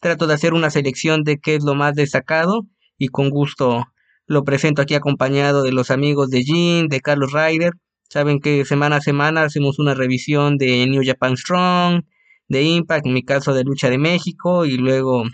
trato 0.00 0.26
de 0.26 0.32
hacer 0.32 0.54
una 0.54 0.70
selección 0.70 1.22
de 1.22 1.38
qué 1.38 1.56
es 1.56 1.62
lo 1.62 1.74
más 1.74 1.94
destacado 1.94 2.62
y 2.96 3.08
con 3.08 3.28
gusto 3.28 3.84
lo 4.26 4.42
presento 4.42 4.80
aquí 4.80 4.94
acompañado 4.94 5.64
de 5.64 5.72
los 5.72 5.90
amigos 5.90 6.30
de 6.30 6.44
Jean, 6.44 6.88
de 6.88 7.02
Carlos 7.02 7.32
Ryder. 7.34 7.74
Saben 8.08 8.40
que 8.40 8.64
semana 8.64 8.96
a 8.96 9.00
semana 9.02 9.42
hacemos 9.42 9.78
una 9.78 9.92
revisión 9.92 10.56
de 10.56 10.86
New 10.86 11.02
Japan 11.04 11.36
Strong, 11.36 12.04
de 12.50 12.64
Impact, 12.64 13.06
en 13.06 13.14
mi 13.14 13.22
caso 13.22 13.54
de 13.54 13.64
Lucha 13.64 13.88
de 13.88 13.96
México, 13.96 14.66
y 14.66 14.76
luego 14.76 15.24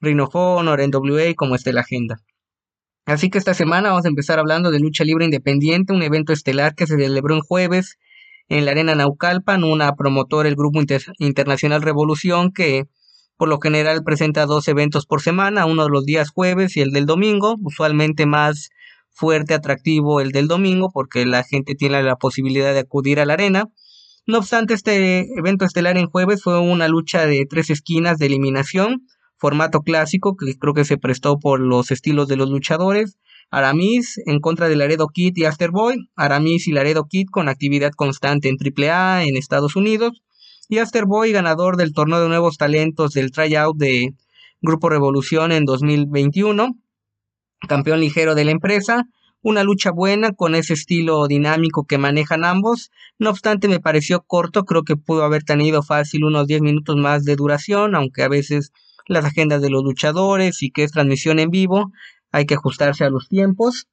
Ring 0.00 0.20
of 0.20 0.34
Honor, 0.34 0.80
NWA, 0.86 1.34
como 1.34 1.54
esté 1.54 1.72
la 1.72 1.80
agenda. 1.80 2.16
Así 3.06 3.30
que 3.30 3.38
esta 3.38 3.54
semana 3.54 3.90
vamos 3.90 4.04
a 4.04 4.08
empezar 4.08 4.38
hablando 4.38 4.70
de 4.70 4.80
lucha 4.80 5.04
libre 5.04 5.24
independiente, 5.24 5.92
un 5.92 6.02
evento 6.02 6.32
estelar 6.32 6.74
que 6.74 6.86
se 6.86 6.96
celebró 6.96 7.34
en 7.34 7.42
jueves 7.42 7.96
en 8.48 8.64
la 8.64 8.72
Arena 8.72 8.94
Naucalpan, 8.94 9.62
una 9.62 9.94
promotora, 9.94 10.48
el 10.48 10.56
Grupo 10.56 10.80
Internacional 11.18 11.82
Revolución, 11.82 12.52
que 12.52 12.84
por 13.36 13.48
lo 13.48 13.60
general 13.60 14.02
presenta 14.04 14.46
dos 14.46 14.66
eventos 14.68 15.06
por 15.06 15.22
semana, 15.22 15.66
uno 15.66 15.84
de 15.84 15.90
los 15.90 16.04
días 16.04 16.30
jueves 16.30 16.76
y 16.76 16.80
el 16.80 16.90
del 16.90 17.06
domingo, 17.06 17.56
usualmente 17.62 18.26
más 18.26 18.70
fuerte, 19.10 19.54
atractivo 19.54 20.20
el 20.20 20.32
del 20.32 20.48
domingo, 20.48 20.90
porque 20.92 21.24
la 21.24 21.44
gente 21.44 21.74
tiene 21.74 22.02
la 22.02 22.16
posibilidad 22.16 22.72
de 22.72 22.80
acudir 22.80 23.20
a 23.20 23.26
la 23.26 23.34
arena. 23.34 23.66
No 24.26 24.38
obstante, 24.38 24.72
este 24.72 25.38
evento 25.38 25.66
estelar 25.66 25.98
en 25.98 26.06
jueves 26.06 26.42
fue 26.42 26.58
una 26.58 26.88
lucha 26.88 27.26
de 27.26 27.44
tres 27.48 27.68
esquinas 27.68 28.16
de 28.16 28.26
eliminación, 28.26 29.06
formato 29.36 29.80
clásico 29.80 30.34
que 30.34 30.58
creo 30.58 30.72
que 30.72 30.86
se 30.86 30.96
prestó 30.96 31.38
por 31.38 31.60
los 31.60 31.90
estilos 31.90 32.26
de 32.28 32.36
los 32.36 32.48
luchadores. 32.48 33.18
Aramis 33.50 34.18
en 34.24 34.40
contra 34.40 34.70
de 34.70 34.76
Laredo 34.76 35.08
Kid 35.08 35.34
y 35.36 35.44
Asterboy. 35.44 36.08
Aramis 36.16 36.66
y 36.66 36.72
Laredo 36.72 37.04
Kid 37.06 37.26
con 37.30 37.50
actividad 37.50 37.92
constante 37.92 38.48
en 38.48 38.56
AAA 38.56 39.24
en 39.24 39.36
Estados 39.36 39.76
Unidos. 39.76 40.22
Y 40.70 40.78
Asterboy 40.78 41.30
ganador 41.30 41.76
del 41.76 41.92
torneo 41.92 42.22
de 42.22 42.28
nuevos 42.28 42.56
talentos 42.56 43.12
del 43.12 43.30
tryout 43.30 43.76
de 43.76 44.14
Grupo 44.62 44.88
Revolución 44.88 45.52
en 45.52 45.66
2021. 45.66 46.70
Campeón 47.68 48.00
ligero 48.00 48.34
de 48.34 48.46
la 48.46 48.52
empresa. 48.52 49.04
Una 49.44 49.62
lucha 49.62 49.90
buena 49.90 50.32
con 50.32 50.54
ese 50.54 50.72
estilo 50.72 51.28
dinámico 51.28 51.84
que 51.84 51.98
manejan 51.98 52.46
ambos. 52.46 52.90
No 53.18 53.28
obstante, 53.28 53.68
me 53.68 53.78
pareció 53.78 54.22
corto. 54.22 54.64
Creo 54.64 54.84
que 54.84 54.96
pudo 54.96 55.22
haber 55.22 55.44
tenido 55.44 55.82
fácil 55.82 56.24
unos 56.24 56.46
10 56.46 56.62
minutos 56.62 56.96
más 56.96 57.24
de 57.26 57.36
duración, 57.36 57.94
aunque 57.94 58.22
a 58.22 58.28
veces 58.28 58.72
las 59.06 59.26
agendas 59.26 59.60
de 59.60 59.68
los 59.68 59.84
luchadores 59.84 60.62
y 60.62 60.70
que 60.70 60.82
es 60.82 60.92
transmisión 60.92 61.38
en 61.38 61.50
vivo, 61.50 61.92
hay 62.32 62.46
que 62.46 62.54
ajustarse 62.54 63.04
a 63.04 63.10
los 63.10 63.28
tiempos. 63.28 63.86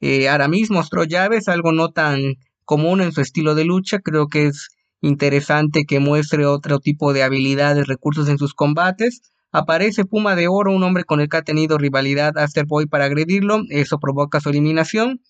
Eh, 0.00 0.28
Aramis 0.28 0.70
mostró 0.70 1.02
llaves, 1.02 1.48
algo 1.48 1.72
no 1.72 1.90
tan 1.90 2.36
común 2.64 3.00
en 3.00 3.10
su 3.10 3.20
estilo 3.20 3.56
de 3.56 3.64
lucha, 3.64 3.98
creo 3.98 4.28
que 4.28 4.46
es 4.46 4.68
interesante 5.00 5.86
que 5.88 5.98
muestre 5.98 6.46
otro 6.46 6.78
tipo 6.78 7.12
de 7.12 7.24
habilidades, 7.24 7.88
recursos 7.88 8.28
en 8.28 8.38
sus 8.38 8.54
combates. 8.54 9.31
Aparece 9.52 10.06
Puma 10.06 10.34
de 10.34 10.48
Oro, 10.48 10.72
un 10.72 10.82
hombre 10.82 11.04
con 11.04 11.20
el 11.20 11.28
que 11.28 11.36
ha 11.36 11.42
tenido 11.42 11.76
rivalidad 11.76 12.32
Boy 12.66 12.86
para 12.86 13.04
agredirlo, 13.04 13.60
eso 13.68 13.98
provoca 13.98 14.40
su 14.40 14.48
eliminación 14.48 15.20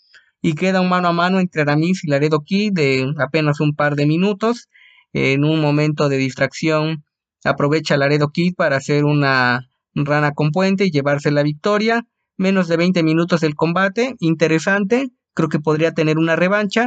y 0.41 0.55
queda 0.55 0.81
un 0.81 0.89
mano 0.89 1.09
a 1.09 1.13
mano 1.13 1.41
entre 1.41 1.63
Aramis 1.63 2.05
y 2.05 2.09
Laredo 2.09 2.41
Kid 2.45 2.73
de 2.73 3.13
apenas 3.19 3.59
un 3.59 3.75
par 3.75 3.97
de 3.97 4.07
minutos. 4.07 4.69
En 5.13 5.45
un 5.45 5.61
momento 5.61 6.09
de 6.09 6.19
distracción 6.19 7.05
aprovecha 7.45 7.97
Laredo 7.97 8.29
Kid 8.29 8.55
para 8.57 8.77
hacer 8.77 9.05
una 9.05 9.69
rana 9.95 10.33
con 10.33 10.53
puente 10.53 10.85
y 10.87 10.93
llevarse 10.93 11.33
la 11.33 11.43
victoria. 11.43 12.07
Menos 12.37 12.69
de 12.69 12.77
20 12.77 13.03
minutos 13.03 13.43
el 13.43 13.57
combate, 13.57 14.15
interesante, 14.21 15.09
creo 15.35 15.49
que 15.49 15.59
podría 15.59 15.93
tener 15.93 16.19
una 16.19 16.37
revancha 16.37 16.87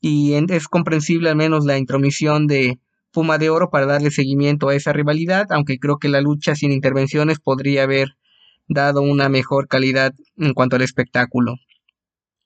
y 0.00 0.32
es 0.32 0.66
comprensible 0.66 1.28
al 1.28 1.36
menos 1.36 1.66
la 1.66 1.76
intromisión 1.76 2.46
de 2.46 2.80
Puma 3.12 3.38
de 3.38 3.50
Oro 3.50 3.70
para 3.70 3.86
darle 3.86 4.10
seguimiento 4.10 4.68
a 4.68 4.74
esa 4.74 4.92
rivalidad, 4.92 5.46
aunque 5.50 5.78
creo 5.78 5.98
que 5.98 6.08
la 6.08 6.20
lucha 6.20 6.54
sin 6.54 6.72
intervenciones 6.72 7.38
podría 7.40 7.84
haber 7.84 8.16
dado 8.68 9.02
una 9.02 9.28
mejor 9.28 9.68
calidad 9.68 10.12
en 10.36 10.54
cuanto 10.54 10.76
al 10.76 10.82
espectáculo. 10.82 11.56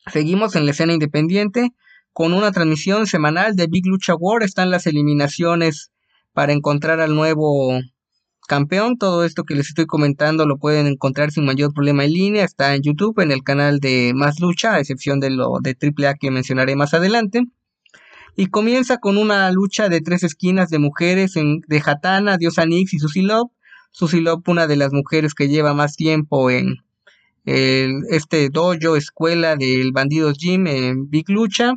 Seguimos 0.06 0.56
en 0.56 0.64
la 0.64 0.72
escena 0.72 0.92
independiente 0.92 1.70
con 2.12 2.32
una 2.32 2.52
transmisión 2.52 3.06
semanal 3.06 3.56
de 3.56 3.66
Big 3.66 3.86
Lucha 3.86 4.14
War. 4.14 4.42
Están 4.42 4.70
las 4.70 4.86
eliminaciones 4.86 5.90
para 6.32 6.52
encontrar 6.52 7.00
al 7.00 7.14
nuevo 7.14 7.80
campeón. 8.46 8.98
Todo 8.98 9.24
esto 9.24 9.44
que 9.44 9.54
les 9.54 9.68
estoy 9.68 9.86
comentando 9.86 10.46
lo 10.46 10.58
pueden 10.58 10.86
encontrar 10.86 11.30
sin 11.30 11.44
mayor 11.44 11.72
problema 11.72 12.04
en 12.04 12.12
línea. 12.12 12.44
Está 12.44 12.74
en 12.74 12.82
YouTube, 12.82 13.20
en 13.20 13.32
el 13.32 13.42
canal 13.42 13.80
de 13.80 14.12
Más 14.14 14.40
Lucha, 14.40 14.74
a 14.74 14.80
excepción 14.80 15.20
de 15.20 15.30
lo 15.30 15.58
de 15.62 15.76
AAA 15.80 16.14
que 16.14 16.30
mencionaré 16.30 16.76
más 16.76 16.94
adelante. 16.94 17.44
Y 18.36 18.46
comienza 18.46 18.98
con 18.98 19.16
una 19.16 19.50
lucha 19.52 19.88
de 19.88 20.00
tres 20.00 20.22
esquinas 20.22 20.70
de 20.70 20.78
mujeres 20.78 21.36
en, 21.36 21.60
de 21.68 21.82
Hatana, 21.84 22.36
Diosa 22.36 22.66
Nix 22.66 22.94
y. 22.94 22.98
Susie 22.98 24.20
Love, 24.20 24.48
una 24.48 24.66
de 24.66 24.76
las 24.76 24.92
mujeres 24.92 25.34
que 25.34 25.48
lleva 25.48 25.72
más 25.72 25.94
tiempo 25.94 26.50
en 26.50 26.78
el, 27.44 28.02
este 28.10 28.48
dojo, 28.50 28.96
escuela 28.96 29.54
del 29.54 29.92
Bandidos 29.92 30.36
Jim 30.38 30.66
en 30.66 31.08
Big 31.08 31.30
Lucha. 31.30 31.74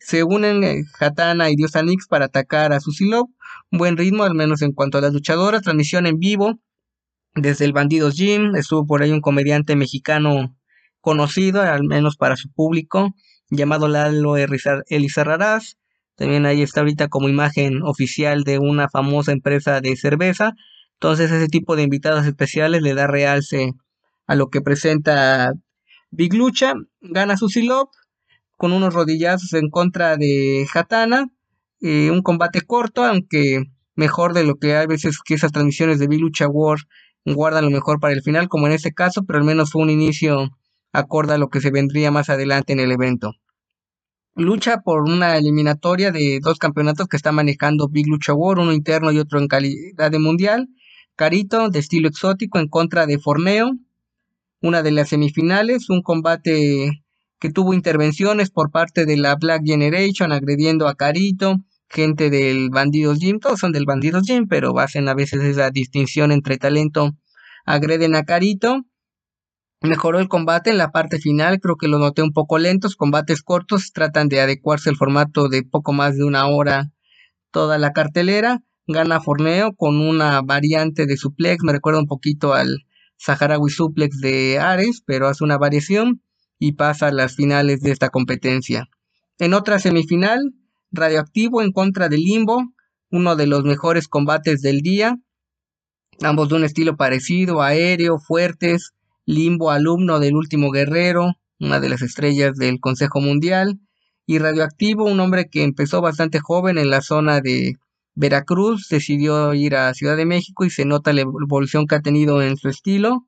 Se 0.00 0.24
unen 0.24 0.64
eh, 0.64 0.84
Hatana 0.98 1.50
y 1.50 1.56
Diosa 1.56 1.82
Nix 1.82 2.06
para 2.06 2.24
atacar 2.24 2.72
a 2.72 2.80
Susie 2.80 3.10
Love 3.10 3.28
buen 3.70 3.96
ritmo, 3.96 4.24
al 4.24 4.34
menos 4.34 4.62
en 4.62 4.72
cuanto 4.72 4.98
a 4.98 5.00
las 5.00 5.12
luchadoras. 5.12 5.62
Transmisión 5.62 6.06
en 6.06 6.18
vivo 6.18 6.58
desde 7.34 7.64
el 7.64 7.72
Bandidos 7.72 8.16
Gym. 8.16 8.54
Estuvo 8.56 8.86
por 8.86 9.02
ahí 9.02 9.10
un 9.10 9.20
comediante 9.20 9.76
mexicano 9.76 10.56
conocido, 11.00 11.62
al 11.62 11.84
menos 11.84 12.16
para 12.16 12.36
su 12.36 12.50
público, 12.50 13.14
llamado 13.50 13.88
Lalo 13.88 14.36
Elizarrarás. 14.36 15.78
También 16.18 16.46
ahí 16.46 16.62
está 16.62 16.80
ahorita 16.80 17.06
como 17.06 17.28
imagen 17.28 17.82
oficial 17.84 18.42
de 18.42 18.58
una 18.58 18.88
famosa 18.88 19.30
empresa 19.30 19.80
de 19.80 19.94
cerveza. 19.96 20.54
Entonces 20.94 21.30
ese 21.30 21.46
tipo 21.46 21.76
de 21.76 21.84
invitados 21.84 22.26
especiales 22.26 22.82
le 22.82 22.94
da 22.94 23.06
realce 23.06 23.74
a 24.26 24.34
lo 24.34 24.50
que 24.50 24.60
presenta 24.60 25.52
Big 26.10 26.34
Lucha. 26.34 26.74
Gana 27.00 27.36
Susilop 27.36 27.90
con 28.56 28.72
unos 28.72 28.94
rodillazos 28.94 29.52
en 29.52 29.70
contra 29.70 30.16
de 30.16 30.66
Hatana. 30.74 31.28
Eh, 31.80 32.10
un 32.10 32.22
combate 32.22 32.62
corto, 32.62 33.04
aunque 33.04 33.62
mejor 33.94 34.34
de 34.34 34.42
lo 34.42 34.56
que 34.56 34.74
hay 34.74 34.88
veces 34.88 35.18
que 35.24 35.34
esas 35.34 35.52
transmisiones 35.52 36.00
de 36.00 36.08
Lucha 36.08 36.48
War 36.48 36.78
guardan 37.24 37.66
lo 37.66 37.70
mejor 37.70 38.00
para 38.00 38.12
el 38.14 38.22
final, 38.22 38.48
como 38.48 38.66
en 38.66 38.72
este 38.72 38.92
caso, 38.92 39.24
pero 39.24 39.38
al 39.38 39.44
menos 39.44 39.70
fue 39.70 39.82
un 39.82 39.90
inicio 39.90 40.50
acorde 40.92 41.34
a 41.34 41.38
lo 41.38 41.48
que 41.48 41.60
se 41.60 41.70
vendría 41.70 42.10
más 42.10 42.28
adelante 42.28 42.72
en 42.72 42.80
el 42.80 42.90
evento. 42.90 43.34
Lucha 44.38 44.82
por 44.82 45.02
una 45.02 45.36
eliminatoria 45.36 46.12
de 46.12 46.38
dos 46.40 46.58
campeonatos 46.58 47.08
que 47.08 47.16
está 47.16 47.32
manejando 47.32 47.88
Big 47.88 48.06
Lucha 48.06 48.34
War, 48.34 48.60
uno 48.60 48.72
interno 48.72 49.10
y 49.10 49.18
otro 49.18 49.40
en 49.40 49.48
calidad 49.48 50.12
de 50.12 50.20
mundial. 50.20 50.68
Carito, 51.16 51.70
de 51.70 51.80
estilo 51.80 52.06
exótico, 52.08 52.60
en 52.60 52.68
contra 52.68 53.06
de 53.06 53.18
Forneo. 53.18 53.72
Una 54.62 54.84
de 54.84 54.92
las 54.92 55.08
semifinales, 55.08 55.90
un 55.90 56.02
combate 56.02 57.02
que 57.40 57.50
tuvo 57.50 57.74
intervenciones 57.74 58.50
por 58.50 58.70
parte 58.70 59.06
de 59.06 59.16
la 59.16 59.34
Black 59.34 59.62
Generation 59.64 60.30
agrediendo 60.30 60.86
a 60.86 60.94
Carito, 60.94 61.56
gente 61.88 62.30
del 62.30 62.70
Bandidos 62.70 63.18
Gym, 63.18 63.40
todos 63.40 63.58
son 63.58 63.72
del 63.72 63.86
Bandidos 63.86 64.22
Gym, 64.24 64.46
pero 64.46 64.78
hacen 64.78 65.08
a 65.08 65.14
veces 65.14 65.42
esa 65.42 65.70
distinción 65.70 66.30
entre 66.30 66.58
talento, 66.58 67.10
agreden 67.66 68.14
a 68.14 68.22
Carito. 68.22 68.84
Mejoró 69.80 70.18
el 70.18 70.28
combate 70.28 70.70
en 70.70 70.78
la 70.78 70.90
parte 70.90 71.18
final, 71.18 71.60
creo 71.60 71.76
que 71.76 71.86
lo 71.86 71.98
noté 71.98 72.22
un 72.22 72.32
poco 72.32 72.58
lentos, 72.58 72.96
combates 72.96 73.42
cortos, 73.42 73.92
tratan 73.92 74.28
de 74.28 74.40
adecuarse 74.40 74.90
al 74.90 74.96
formato 74.96 75.48
de 75.48 75.62
poco 75.62 75.92
más 75.92 76.16
de 76.16 76.24
una 76.24 76.48
hora 76.48 76.90
toda 77.52 77.78
la 77.78 77.92
cartelera. 77.92 78.62
Gana 78.88 79.20
Forneo 79.20 79.74
con 79.74 80.00
una 80.00 80.40
variante 80.42 81.06
de 81.06 81.16
suplex, 81.16 81.62
me 81.62 81.72
recuerda 81.72 82.00
un 82.00 82.06
poquito 82.06 82.54
al 82.54 82.86
Saharaui 83.18 83.70
suplex 83.70 84.18
de 84.20 84.58
Ares, 84.58 85.02
pero 85.06 85.28
hace 85.28 85.44
una 85.44 85.58
variación 85.58 86.22
y 86.58 86.72
pasa 86.72 87.08
a 87.08 87.12
las 87.12 87.36
finales 87.36 87.80
de 87.80 87.92
esta 87.92 88.08
competencia. 88.08 88.88
En 89.38 89.54
otra 89.54 89.78
semifinal, 89.78 90.54
Radioactivo 90.90 91.60
en 91.60 91.70
contra 91.70 92.08
de 92.08 92.16
Limbo, 92.16 92.64
uno 93.10 93.36
de 93.36 93.46
los 93.46 93.62
mejores 93.62 94.08
combates 94.08 94.62
del 94.62 94.80
día, 94.80 95.18
ambos 96.22 96.48
de 96.48 96.54
un 96.56 96.64
estilo 96.64 96.96
parecido, 96.96 97.60
aéreo, 97.62 98.18
fuertes, 98.18 98.94
Limbo 99.28 99.70
alumno 99.70 100.20
del 100.20 100.36
último 100.36 100.70
guerrero, 100.70 101.34
una 101.60 101.80
de 101.80 101.90
las 101.90 102.00
estrellas 102.00 102.56
del 102.56 102.80
Consejo 102.80 103.20
Mundial, 103.20 103.78
y 104.24 104.38
Radioactivo, 104.38 105.04
un 105.04 105.20
hombre 105.20 105.50
que 105.50 105.64
empezó 105.64 106.00
bastante 106.00 106.38
joven 106.40 106.78
en 106.78 106.88
la 106.88 107.02
zona 107.02 107.42
de 107.42 107.74
Veracruz, 108.14 108.88
decidió 108.88 109.52
ir 109.52 109.76
a 109.76 109.92
Ciudad 109.92 110.16
de 110.16 110.24
México 110.24 110.64
y 110.64 110.70
se 110.70 110.86
nota 110.86 111.12
la 111.12 111.20
evolución 111.20 111.86
que 111.86 111.96
ha 111.96 112.00
tenido 112.00 112.40
en 112.40 112.56
su 112.56 112.70
estilo. 112.70 113.26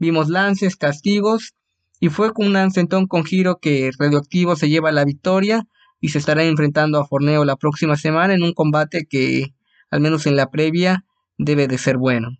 Vimos 0.00 0.28
lances, 0.28 0.74
castigos, 0.74 1.54
y 2.00 2.08
fue 2.08 2.32
con 2.32 2.56
un 2.56 2.70
sentón 2.72 3.06
con 3.06 3.24
giro 3.24 3.60
que 3.62 3.92
Radioactivo 3.96 4.56
se 4.56 4.68
lleva 4.68 4.90
la 4.90 5.04
victoria 5.04 5.68
y 6.00 6.08
se 6.08 6.18
estará 6.18 6.42
enfrentando 6.42 6.98
a 6.98 7.06
Forneo 7.06 7.44
la 7.44 7.54
próxima 7.54 7.94
semana 7.94 8.34
en 8.34 8.42
un 8.42 8.54
combate 8.54 9.06
que, 9.08 9.54
al 9.88 10.00
menos 10.00 10.26
en 10.26 10.34
la 10.34 10.50
previa, 10.50 11.04
debe 11.36 11.68
de 11.68 11.78
ser 11.78 11.96
bueno. 11.96 12.30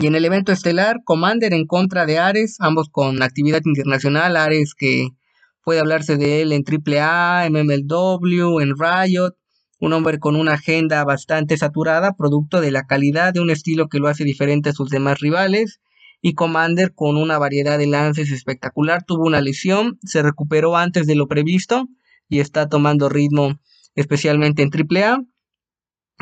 Y 0.00 0.06
en 0.06 0.14
el 0.14 0.24
evento 0.24 0.50
estelar, 0.50 1.00
Commander 1.04 1.52
en 1.52 1.66
contra 1.66 2.06
de 2.06 2.18
Ares, 2.18 2.56
ambos 2.60 2.88
con 2.88 3.22
actividad 3.22 3.60
internacional, 3.66 4.34
Ares 4.38 4.74
que 4.74 5.08
puede 5.62 5.80
hablarse 5.80 6.16
de 6.16 6.40
él 6.40 6.52
en 6.52 6.64
AAA, 6.64 7.44
en 7.44 7.52
MLW, 7.52 8.60
en 8.60 8.72
Riot, 8.78 9.36
un 9.78 9.92
hombre 9.92 10.18
con 10.18 10.36
una 10.36 10.54
agenda 10.54 11.04
bastante 11.04 11.58
saturada, 11.58 12.14
producto 12.16 12.62
de 12.62 12.70
la 12.70 12.84
calidad 12.84 13.34
de 13.34 13.40
un 13.40 13.50
estilo 13.50 13.88
que 13.88 13.98
lo 13.98 14.08
hace 14.08 14.24
diferente 14.24 14.70
a 14.70 14.72
sus 14.72 14.88
demás 14.88 15.20
rivales, 15.20 15.80
y 16.22 16.32
Commander 16.32 16.94
con 16.94 17.18
una 17.18 17.38
variedad 17.38 17.76
de 17.76 17.86
lances 17.86 18.30
espectacular. 18.30 19.04
Tuvo 19.04 19.26
una 19.26 19.42
lesión, 19.42 19.98
se 20.02 20.22
recuperó 20.22 20.78
antes 20.78 21.06
de 21.06 21.14
lo 21.14 21.28
previsto 21.28 21.88
y 22.26 22.40
está 22.40 22.70
tomando 22.70 23.10
ritmo 23.10 23.60
especialmente 23.94 24.62
en 24.62 24.70
AAA. 24.70 25.24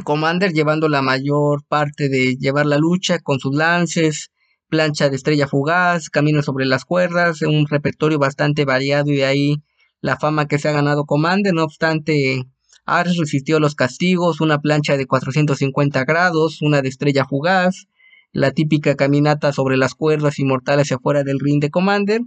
Commander 0.04 0.52
llevando 0.52 0.88
la 0.88 1.02
mayor 1.02 1.64
parte 1.66 2.08
de 2.08 2.37
llevar 2.37 2.66
la 2.66 2.78
lucha 2.78 3.18
con 3.18 3.38
sus 3.40 3.54
lances, 3.54 4.30
plancha 4.68 5.08
de 5.08 5.16
estrella 5.16 5.48
fugaz, 5.48 6.11
camino 6.11 6.42
sobre 6.42 6.66
las 6.66 6.84
cuerdas, 6.84 7.42
un 7.42 7.66
repertorio 7.66 8.18
bastante 8.18 8.64
variado 8.64 9.11
y 9.11 9.16
de 9.16 9.24
ahí 9.24 9.62
la 10.00 10.16
fama 10.16 10.46
que 10.46 10.58
se 10.58 10.68
ha 10.68 10.72
ganado 10.72 11.04
Commander. 11.04 11.54
No 11.54 11.64
obstante, 11.64 12.42
Ars 12.84 13.16
resistió 13.16 13.61
los 13.61 13.74
castigos, 13.74 14.40
una 14.40 14.61
plancha 14.61 14.96
de 14.96 15.06
450 15.06 16.04
grados, 16.04 16.62
una 16.62 16.82
de 16.82 16.88
estrella 16.88 17.24
fugaz, 17.24 17.87
la 18.32 18.52
típica 18.52 18.94
caminata 18.94 19.52
sobre 19.52 19.76
las 19.76 19.94
cuerdas 19.94 20.38
inmortales 20.38 20.87
hacia 20.87 20.96
afuera 20.96 21.24
del 21.24 21.40
ring 21.40 21.61
de 21.61 21.70
Commander. 21.70 22.20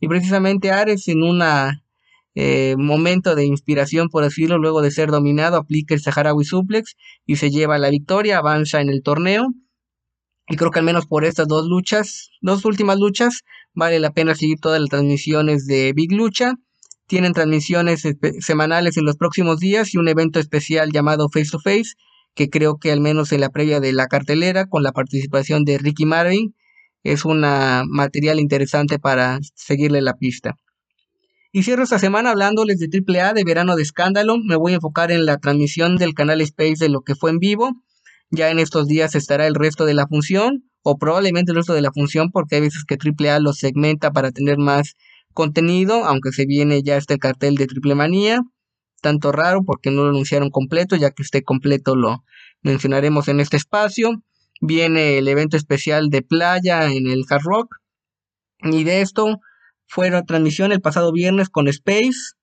Y 0.00 0.08
precisamente 0.08 0.70
Ares 0.70 1.08
en 1.08 1.22
una 1.22 1.82
eh, 2.34 2.76
momento 2.78 3.34
de 3.34 3.44
inspiración, 3.44 4.08
por 4.08 4.24
decirlo, 4.24 4.58
luego 4.58 4.82
de 4.82 4.90
ser 4.90 5.10
dominado, 5.10 5.56
aplica 5.56 5.94
el 5.94 6.00
Saharaui 6.00 6.44
Suplex 6.44 6.94
y 7.26 7.36
se 7.36 7.50
lleva 7.50 7.78
la 7.78 7.90
victoria, 7.90 8.38
avanza 8.38 8.80
en 8.80 8.90
el 8.90 9.02
torneo. 9.02 9.48
Y 10.48 10.56
creo 10.56 10.70
que 10.70 10.78
al 10.78 10.84
menos 10.84 11.06
por 11.06 11.24
estas 11.24 11.46
dos 11.48 11.66
luchas, 11.66 12.30
dos 12.40 12.64
últimas 12.64 12.98
luchas, 12.98 13.42
vale 13.74 13.98
la 13.98 14.12
pena 14.12 14.34
seguir 14.34 14.58
todas 14.60 14.80
las 14.80 14.88
transmisiones 14.88 15.66
de 15.66 15.92
Big 15.92 16.12
Lucha. 16.12 16.54
Tienen 17.06 17.32
transmisiones 17.32 18.02
semanales 18.40 18.96
en 18.96 19.04
los 19.04 19.16
próximos 19.16 19.58
días 19.58 19.94
y 19.94 19.98
un 19.98 20.08
evento 20.08 20.40
especial 20.40 20.90
llamado 20.92 21.28
Face 21.28 21.50
to 21.50 21.58
Face, 21.58 21.94
que 22.34 22.48
creo 22.48 22.78
que 22.78 22.92
al 22.92 23.00
menos 23.00 23.32
en 23.32 23.40
la 23.40 23.50
previa 23.50 23.80
de 23.80 23.92
la 23.92 24.06
cartelera, 24.06 24.66
con 24.66 24.82
la 24.82 24.92
participación 24.92 25.64
de 25.64 25.78
Ricky 25.78 26.06
Marvin, 26.06 26.54
es 27.02 27.24
un 27.24 27.40
material 27.40 28.40
interesante 28.40 28.98
para 28.98 29.38
seguirle 29.54 30.02
la 30.02 30.14
pista. 30.14 30.56
Y 31.50 31.62
cierro 31.62 31.82
esta 31.82 31.98
semana 31.98 32.30
hablándoles 32.30 32.78
de 32.78 32.88
AAA 32.92 33.32
de 33.32 33.42
verano 33.42 33.74
de 33.74 33.82
escándalo. 33.82 34.36
Me 34.38 34.56
voy 34.56 34.72
a 34.72 34.76
enfocar 34.76 35.10
en 35.10 35.24
la 35.24 35.38
transmisión 35.38 35.96
del 35.96 36.12
canal 36.12 36.42
Space 36.42 36.76
de 36.78 36.90
lo 36.90 37.00
que 37.00 37.14
fue 37.14 37.30
en 37.30 37.38
vivo. 37.38 37.72
Ya 38.30 38.50
en 38.50 38.58
estos 38.58 38.86
días 38.86 39.14
estará 39.14 39.46
el 39.46 39.54
resto 39.54 39.86
de 39.86 39.94
la 39.94 40.06
función, 40.06 40.68
o 40.82 40.98
probablemente 40.98 41.52
el 41.52 41.56
resto 41.56 41.72
de 41.72 41.80
la 41.80 41.90
función, 41.90 42.30
porque 42.30 42.56
hay 42.56 42.60
veces 42.60 42.84
que 42.84 42.96
AAA 42.96 43.40
lo 43.40 43.54
segmenta 43.54 44.10
para 44.10 44.30
tener 44.30 44.58
más 44.58 44.94
contenido, 45.32 46.04
aunque 46.04 46.32
se 46.32 46.44
viene 46.44 46.82
ya 46.82 46.98
este 46.98 47.16
cartel 47.16 47.54
de 47.54 47.66
Triple 47.66 47.94
Manía. 47.94 48.42
Tanto 49.00 49.32
raro 49.32 49.62
porque 49.64 49.90
no 49.90 50.02
lo 50.02 50.10
anunciaron 50.10 50.50
completo, 50.50 50.96
ya 50.96 51.12
que 51.12 51.22
esté 51.22 51.42
completo 51.42 51.96
lo 51.96 52.24
mencionaremos 52.60 53.28
en 53.28 53.40
este 53.40 53.56
espacio. 53.56 54.22
Viene 54.60 55.16
el 55.16 55.28
evento 55.28 55.56
especial 55.56 56.10
de 56.10 56.20
playa 56.20 56.92
en 56.92 57.06
el 57.06 57.24
Hard 57.30 57.42
Rock. 57.44 57.76
Y 58.64 58.84
de 58.84 59.00
esto 59.00 59.38
fue 59.88 60.10
la 60.10 60.22
transmisión 60.22 60.72
el 60.72 60.80
pasado 60.80 61.12
viernes 61.12 61.48
con 61.48 61.66
Space, 61.68 62.34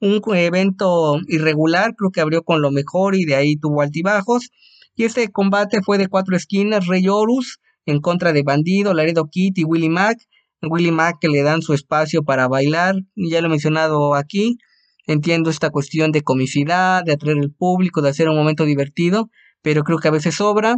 un 0.00 0.20
evento 0.34 1.18
irregular, 1.28 1.94
creo 1.96 2.10
que 2.10 2.20
abrió 2.20 2.42
con 2.42 2.60
lo 2.60 2.70
mejor 2.70 3.14
y 3.14 3.24
de 3.24 3.36
ahí 3.36 3.56
tuvo 3.56 3.82
altibajos. 3.82 4.50
Y 4.94 5.04
este 5.04 5.30
combate 5.30 5.80
fue 5.84 5.98
de 5.98 6.08
cuatro 6.08 6.36
esquinas, 6.36 6.86
Rey 6.86 7.08
Horus 7.08 7.60
en 7.86 8.00
contra 8.00 8.32
de 8.32 8.42
Bandido, 8.42 8.94
Laredo 8.94 9.28
Kit 9.30 9.58
y 9.58 9.64
Willie 9.64 9.90
Mack. 9.90 10.18
Willie 10.62 10.90
Mack 10.90 11.18
que 11.20 11.28
le 11.28 11.42
dan 11.42 11.62
su 11.62 11.74
espacio 11.74 12.24
para 12.24 12.48
bailar, 12.48 12.96
ya 13.14 13.40
lo 13.40 13.46
he 13.46 13.50
mencionado 13.50 14.14
aquí. 14.14 14.56
Entiendo 15.06 15.50
esta 15.50 15.70
cuestión 15.70 16.10
de 16.10 16.22
comicidad, 16.22 17.04
de 17.04 17.12
atraer 17.12 17.38
al 17.38 17.52
público, 17.52 18.02
de 18.02 18.08
hacer 18.08 18.28
un 18.28 18.36
momento 18.36 18.64
divertido, 18.64 19.30
pero 19.62 19.84
creo 19.84 19.98
que 19.98 20.08
a 20.08 20.10
veces 20.10 20.34
sobra. 20.34 20.74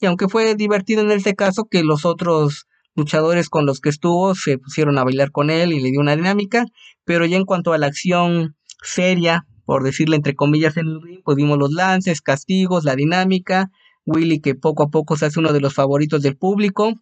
Y 0.00 0.06
aunque 0.06 0.28
fue 0.28 0.54
divertido 0.54 1.00
en 1.00 1.10
este 1.12 1.34
caso, 1.34 1.66
que 1.70 1.82
los 1.82 2.04
otros 2.04 2.66
luchadores 2.94 3.48
con 3.48 3.66
los 3.66 3.80
que 3.80 3.88
estuvo 3.88 4.34
se 4.34 4.58
pusieron 4.58 4.98
a 4.98 5.04
bailar 5.04 5.30
con 5.30 5.50
él 5.50 5.72
y 5.72 5.80
le 5.80 5.90
dio 5.90 6.00
una 6.00 6.16
dinámica, 6.16 6.64
pero 7.04 7.26
ya 7.26 7.36
en 7.36 7.44
cuanto 7.44 7.72
a 7.72 7.78
la 7.78 7.86
acción 7.86 8.56
seria, 8.82 9.46
por 9.64 9.82
decirle 9.82 10.16
entre 10.16 10.34
comillas 10.34 10.76
en 10.76 10.88
el 10.88 11.02
ring, 11.02 11.20
pues 11.24 11.36
vimos 11.36 11.58
los 11.58 11.72
lances, 11.72 12.20
castigos, 12.20 12.84
la 12.84 12.96
dinámica, 12.96 13.70
Willy 14.06 14.40
que 14.40 14.54
poco 14.54 14.84
a 14.84 14.88
poco 14.88 15.16
se 15.16 15.26
hace 15.26 15.38
uno 15.38 15.52
de 15.52 15.60
los 15.60 15.74
favoritos 15.74 16.22
del 16.22 16.36
público, 16.36 16.94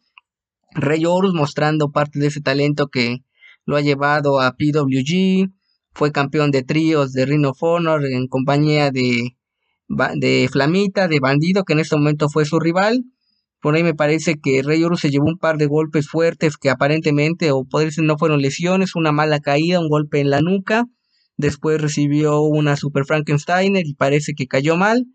Rey 0.73 1.05
Horus 1.07 1.33
mostrando 1.33 1.91
parte 1.91 2.19
de 2.19 2.27
ese 2.27 2.41
talento 2.41 2.89
que 2.89 3.19
lo 3.65 3.77
ha 3.77 3.81
llevado 3.81 4.41
a 4.41 4.53
PWG, 4.53 5.51
fue 5.95 6.13
campeón 6.13 6.51
de 6.51 6.63
tríos 6.63 7.13
de 7.13 7.27
Ring 7.27 7.47
of 7.47 7.63
Honor 7.63 8.05
en 8.05 8.29
compañía 8.29 8.91
de, 8.91 9.37
de 9.89 10.49
Flamita, 10.51 11.09
de 11.09 11.21
Bandido, 11.21 11.65
que 11.65 11.73
en 11.73 11.81
este 11.81 11.97
momento 11.97 12.29
fue 12.29 12.45
su 12.45 12.61
rival, 12.61 13.05
por 13.61 13.75
ahí 13.75 13.83
me 13.83 13.95
parece 13.95 14.39
que 14.39 14.63
Rey 14.63 14.85
Oro 14.85 14.97
se 14.97 15.11
llevó 15.11 15.27
un 15.27 15.39
par 15.39 15.57
de 15.57 15.67
golpes 15.67 16.09
fuertes 16.09 16.57
que 16.57 16.71
aparentemente, 16.71 17.51
o 17.51 17.65
podría 17.65 17.91
ser 17.91 18.05
no 18.05 18.17
fueron 18.17 18.41
lesiones, 18.41 18.95
una 18.95 19.11
mala 19.11 19.41
caída, 19.41 19.81
un 19.81 19.89
golpe 19.89 20.21
en 20.21 20.31
la 20.31 20.41
nuca. 20.41 20.85
Después 21.37 21.81
recibió 21.81 22.41
una 22.41 22.77
Super 22.77 23.05
Frankensteiner 23.05 23.87
y 23.87 23.95
parece 23.95 24.35
que 24.35 24.47
cayó 24.47 24.77
mal. 24.77 25.07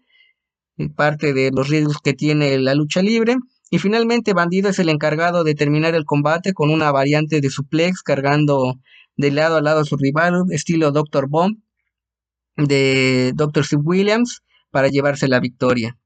Parte 0.95 1.33
de 1.33 1.51
los 1.53 1.69
riesgos 1.69 1.97
que 2.03 2.13
tiene 2.13 2.57
la 2.59 2.75
lucha 2.75 3.01
libre. 3.01 3.37
Y 3.69 3.79
finalmente 3.79 4.33
Bandido 4.33 4.69
es 4.69 4.79
el 4.79 4.89
encargado 4.89 5.43
de 5.43 5.55
terminar 5.55 5.95
el 5.95 6.05
combate 6.05 6.53
con 6.53 6.69
una 6.69 6.91
variante 6.91 7.41
de 7.41 7.49
suplex 7.49 8.01
cargando 8.01 8.75
de 9.15 9.31
lado 9.31 9.57
a 9.57 9.61
lado 9.61 9.81
a 9.81 9.85
su 9.85 9.95
rival, 9.97 10.43
estilo 10.49 10.91
Dr. 10.91 11.27
Bomb 11.29 11.57
de 12.57 13.31
Dr. 13.35 13.65
Steve 13.65 13.81
Williams, 13.83 14.41
para 14.69 14.89
llevarse 14.89 15.27
la 15.27 15.39
victoria. 15.39 15.97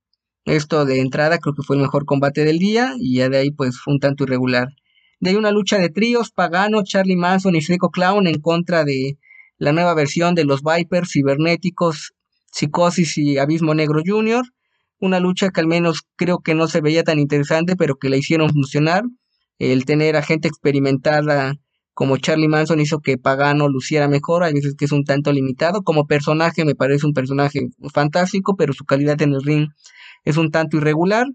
Esto 0.47 0.85
de 0.85 1.01
entrada 1.01 1.39
creo 1.39 1.53
que 1.53 1.61
fue 1.61 1.75
el 1.75 1.81
mejor 1.81 2.05
combate 2.05 2.45
del 2.45 2.57
día 2.57 2.93
y 2.97 3.17
ya 3.17 3.27
de 3.27 3.37
ahí 3.37 3.51
pues 3.51 3.77
fue 3.81 3.93
un 3.93 3.99
tanto 3.99 4.23
irregular. 4.23 4.69
De 5.19 5.31
ahí 5.31 5.35
una 5.35 5.51
lucha 5.51 5.77
de 5.77 5.89
tríos, 5.89 6.31
Pagano, 6.31 6.83
Charlie 6.85 7.17
Manson 7.17 7.57
y 7.57 7.61
Psycho 7.61 7.89
Clown 7.89 8.27
en 8.27 8.39
contra 8.39 8.85
de 8.85 9.17
la 9.57 9.73
nueva 9.73 9.93
versión 9.93 10.35
de 10.35 10.45
los 10.45 10.61
Vipers 10.63 11.11
cibernéticos, 11.11 12.13
Psicosis 12.49 13.17
y 13.17 13.37
Abismo 13.39 13.73
Negro 13.73 14.01
Jr. 14.05 14.45
Una 15.01 15.19
lucha 15.19 15.49
que 15.49 15.59
al 15.59 15.67
menos 15.67 16.03
creo 16.15 16.39
que 16.39 16.55
no 16.55 16.67
se 16.67 16.79
veía 16.79 17.03
tan 17.03 17.19
interesante, 17.19 17.75
pero 17.75 17.97
que 17.97 18.07
la 18.07 18.15
hicieron 18.15 18.49
funcionar. 18.49 19.03
El 19.59 19.83
tener 19.83 20.15
a 20.15 20.21
gente 20.21 20.47
experimentada 20.47 21.55
como 21.93 22.15
Charlie 22.15 22.47
Manson 22.47 22.79
hizo 22.79 22.99
que 22.99 23.17
Pagano 23.17 23.67
luciera 23.67 24.07
mejor, 24.07 24.43
hay 24.43 24.53
veces 24.53 24.75
que 24.77 24.85
es 24.85 24.93
un 24.93 25.03
tanto 25.03 25.33
limitado. 25.33 25.81
Como 25.83 26.07
personaje 26.07 26.63
me 26.63 26.73
parece 26.73 27.05
un 27.05 27.13
personaje 27.13 27.67
fantástico, 27.93 28.55
pero 28.55 28.71
su 28.71 28.85
calidad 28.85 29.21
en 29.21 29.33
el 29.33 29.43
ring 29.43 29.67
es 30.27 30.35
un 30.35 30.51
tanto 30.51 30.75
irregular. 30.75 31.27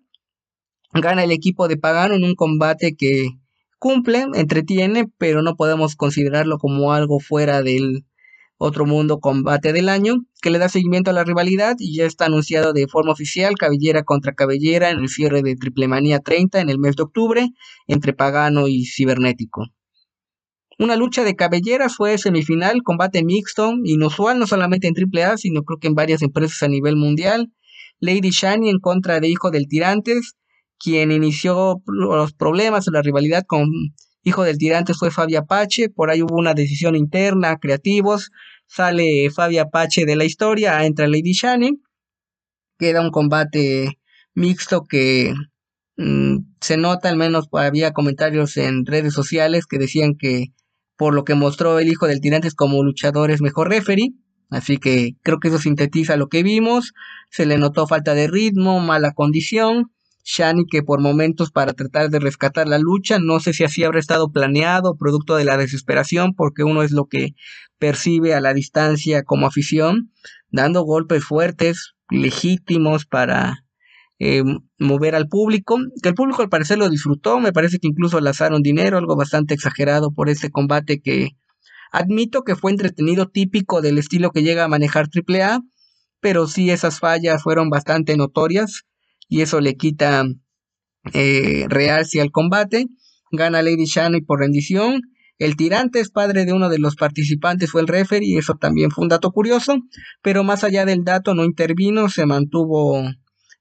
Gana 0.93 1.25
el 1.25 1.31
equipo 1.31 1.67
de 1.67 1.79
Pagano 1.79 2.15
en 2.15 2.25
un 2.25 2.35
combate 2.35 2.95
que 2.95 3.31
cumple, 3.79 4.27
entretiene, 4.35 5.11
pero 5.17 5.41
no 5.41 5.57
podemos 5.57 5.97
considerarlo 5.97 6.59
como 6.59 6.93
algo 6.93 7.19
fuera 7.19 7.63
del 7.63 8.05
otro 8.59 8.85
mundo 8.85 9.19
combate 9.19 9.73
del 9.73 9.89
año, 9.89 10.27
que 10.43 10.51
le 10.51 10.59
da 10.59 10.69
seguimiento 10.69 11.11
a 11.11 11.15
la 11.15 11.25
rivalidad 11.25 11.77
y 11.79 11.97
ya 11.97 12.05
está 12.05 12.27
anunciado 12.27 12.75
de 12.75 12.87
forma 12.87 13.13
oficial 13.13 13.55
cabellera 13.55 14.03
contra 14.03 14.35
cabellera 14.35 14.91
en 14.91 14.99
el 14.99 15.09
cierre 15.09 15.41
de 15.41 15.57
Triple 15.57 15.89
Manía 15.89 16.21
30 16.21 16.61
en 16.61 16.69
el 16.69 16.79
mes 16.79 16.95
de 16.95 17.05
octubre 17.05 17.49
entre 17.87 18.13
Pagano 18.13 18.69
y 18.69 18.85
Cibernético. 18.85 19.69
Una 20.79 20.97
lucha 20.97 21.25
de 21.25 21.35
cabelleras 21.35 21.97
fue 21.97 22.19
semifinal, 22.19 22.83
combate 22.83 23.25
mixto, 23.25 23.73
inusual 23.85 24.39
no 24.39 24.47
solamente 24.47 24.87
en 24.87 24.95
AAA, 24.95 25.39
sino 25.39 25.63
creo 25.63 25.79
que 25.79 25.89
en 25.89 25.95
varias 25.95 26.21
empresas 26.21 26.63
a 26.63 26.69
nivel 26.69 26.97
mundial. 26.97 27.51
Lady 28.03 28.31
Shani 28.31 28.69
en 28.69 28.81
contra 28.81 29.21
de 29.21 29.29
Hijo 29.29 29.53
del 29.53 29.69
Tirantes, 29.69 30.35
quien 30.79 31.13
inició 31.13 31.81
los 31.87 32.33
problemas, 32.33 32.89
la 32.93 33.01
rivalidad 33.01 33.45
con 33.47 33.69
Hijo 34.25 34.43
del 34.43 34.59
Tirantes 34.59 34.99
fue 34.99 35.13
Fabi 35.13 35.37
Apache, 35.37 35.89
por 35.89 36.11
ahí 36.11 36.21
hubo 36.21 36.37
una 36.37 36.53
decisión 36.53 36.97
interna, 36.97 37.59
creativos, 37.59 38.31
sale 38.67 39.31
Fabi 39.31 39.59
Apache 39.59 40.05
de 40.05 40.17
la 40.17 40.25
historia, 40.25 40.85
entra 40.85 41.07
Lady 41.07 41.33
Shani, 41.33 41.81
queda 42.77 43.01
un 43.01 43.11
combate 43.11 44.01
mixto 44.35 44.83
que 44.85 45.33
mm, 45.97 46.39
se 46.61 46.77
nota, 46.77 47.09
al 47.09 47.17
menos 47.17 47.47
había 47.53 47.93
comentarios 47.93 48.57
en 48.57 48.85
redes 48.85 49.15
sociales 49.15 49.67
que 49.67 49.79
decían 49.79 50.17
que 50.19 50.49
por 50.97 51.15
lo 51.15 51.23
que 51.23 51.37
mostró 51.37 51.79
el 51.79 51.89
hijo 51.89 52.09
del 52.09 52.21
Tirantes 52.21 52.55
como 52.55 52.83
luchador 52.83 53.31
es 53.31 53.41
mejor 53.41 53.69
referee, 53.69 54.11
Así 54.53 54.77
que 54.77 55.17
creo 55.23 55.41
que 55.41 55.49
eso 55.49 55.59
sintetiza 55.59 56.17
lo 56.17 56.29
que 56.29 56.43
vimos. 56.43 56.93
Se 57.31 57.47
le 57.47 57.57
notó 57.57 57.87
falta 57.87 58.15
de 58.15 58.29
ritmo, 58.29 58.81
mala 58.81 59.13
condición. 59.13 59.91
Shani 60.25 60.67
que 60.67 60.83
por 60.83 61.01
momentos 61.01 61.51
para 61.51 61.73
tratar 61.73 62.11
de 62.11 62.21
rescatar 62.21 62.69
la 62.69 62.79
lucha, 62.79 63.19
no 63.19 63.41
sé 63.41 63.55
si 63.55 63.65
así 63.65 63.83
habrá 63.83 63.99
estado 63.99 64.31
planeado, 64.31 64.97
producto 64.97 65.35
de 65.37 65.45
la 65.45 65.57
desesperación, 65.57 66.35
porque 66.35 66.63
uno 66.63 66.83
es 66.83 66.93
lo 66.93 67.07
que 67.07 67.35
percibe 67.79 68.35
a 68.35 68.41
la 68.41 68.55
distancia 68.55 69.25
como 69.25 69.47
afición, 69.47 70.13
dando 70.51 70.83
golpes 70.83 71.25
fuertes, 71.25 71.95
legítimos 72.11 73.07
para 73.07 73.65
eh, 74.21 74.45
mover 74.79 75.17
al 75.17 75.27
público, 75.29 75.79
que 76.03 76.11
el 76.11 76.15
público 76.15 76.43
al 76.43 76.51
parecer 76.51 76.79
lo 76.79 76.89
disfrutó, 76.89 77.41
me 77.41 77.53
parece 77.53 77.79
que 77.79 77.89
incluso 77.89 78.21
lanzaron 78.21 78.63
dinero, 78.63 78.99
algo 78.99 79.17
bastante 79.17 79.55
exagerado 79.55 80.13
por 80.13 80.29
este 80.29 80.51
combate 80.51 81.01
que 81.01 81.31
Admito 81.93 82.43
que 82.43 82.57
fue 82.57 82.71
entretenido 82.71 83.29
típico 83.29 83.83
del 83.83 83.99
estilo 83.99 84.31
que 84.31 84.43
llega 84.43 84.65
a 84.65 84.69
manejar 84.69 85.09
AAA, 85.15 85.61
pero 86.21 86.47
sí 86.47 86.71
esas 86.71 86.99
fallas 86.99 87.43
fueron 87.43 87.69
bastante 87.69 88.17
notorias 88.17 88.85
y 89.29 89.43
eso 89.43 89.61
le 89.61 89.77
quita 89.77 90.25
eh, 91.13 91.67
realce 91.69 92.23
al 92.23 92.31
combate. 92.31 92.87
Gana 93.31 93.63
Lady 93.63 93.85
Shani 93.85 94.23
por 94.23 94.41
rendición. 94.41 95.03
El 95.39 95.57
tirante 95.57 96.01
es 96.01 96.11
padre 96.11 96.45
de 96.45 96.53
uno 96.53 96.69
de 96.69 96.79
los 96.79 96.97
participantes, 96.97 97.71
fue 97.71 97.81
el 97.81 97.89
referee, 97.89 98.27
y 98.29 98.39
eso 98.39 98.55
también 98.55 98.91
fue 98.91 99.03
un 99.03 99.09
dato 99.09 99.33
curioso, 99.33 99.77
pero 100.23 100.45
más 100.45 100.63
allá 100.63 100.85
del 100.85 101.05
dato 101.05 101.35
no 101.35 101.45
intervino, 101.45 102.09
se 102.09 102.27
mantuvo 102.27 103.03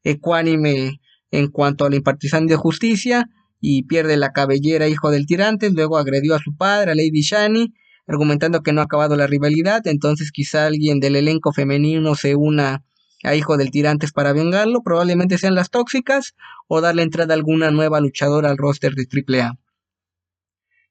ecuánime 0.04 1.02
en 1.32 1.48
cuanto 1.48 1.86
a 1.86 1.90
la 1.90 1.96
impartición 1.96 2.46
de 2.46 2.56
justicia 2.56 3.30
y 3.60 3.84
pierde 3.84 4.16
la 4.18 4.32
cabellera 4.32 4.88
hijo 4.88 5.10
del 5.10 5.26
tirante, 5.26 5.72
luego 5.72 5.98
agredió 5.98 6.36
a 6.36 6.40
su 6.40 6.56
padre, 6.56 6.92
a 6.92 6.96
Lady 6.96 7.22
Shani, 7.22 7.74
argumentando 8.12 8.62
que 8.62 8.74
no 8.74 8.82
ha 8.82 8.86
acabado 8.86 9.16
la 9.16 9.28
rivalidad, 9.28 9.86
entonces 9.88 10.32
quizá 10.32 10.66
alguien 10.66 11.00
del 11.00 11.16
elenco 11.16 11.54
femenino 11.54 12.16
se 12.16 12.36
una 12.36 12.84
a 13.24 13.36
Hijo 13.36 13.58
del 13.58 13.72
Tirantes 13.72 14.12
para 14.12 14.34
vengarlo, 14.34 14.82
probablemente 14.84 15.38
sean 15.38 15.56
las 15.56 15.70
tóxicas 15.70 16.36
o 16.68 16.82
darle 16.82 17.04
entrada 17.04 17.34
a 17.34 17.38
alguna 17.38 17.72
nueva 17.72 18.00
luchadora 18.00 18.50
al 18.50 18.58
roster 18.58 18.94
de 18.96 19.08
AAA. 19.08 19.58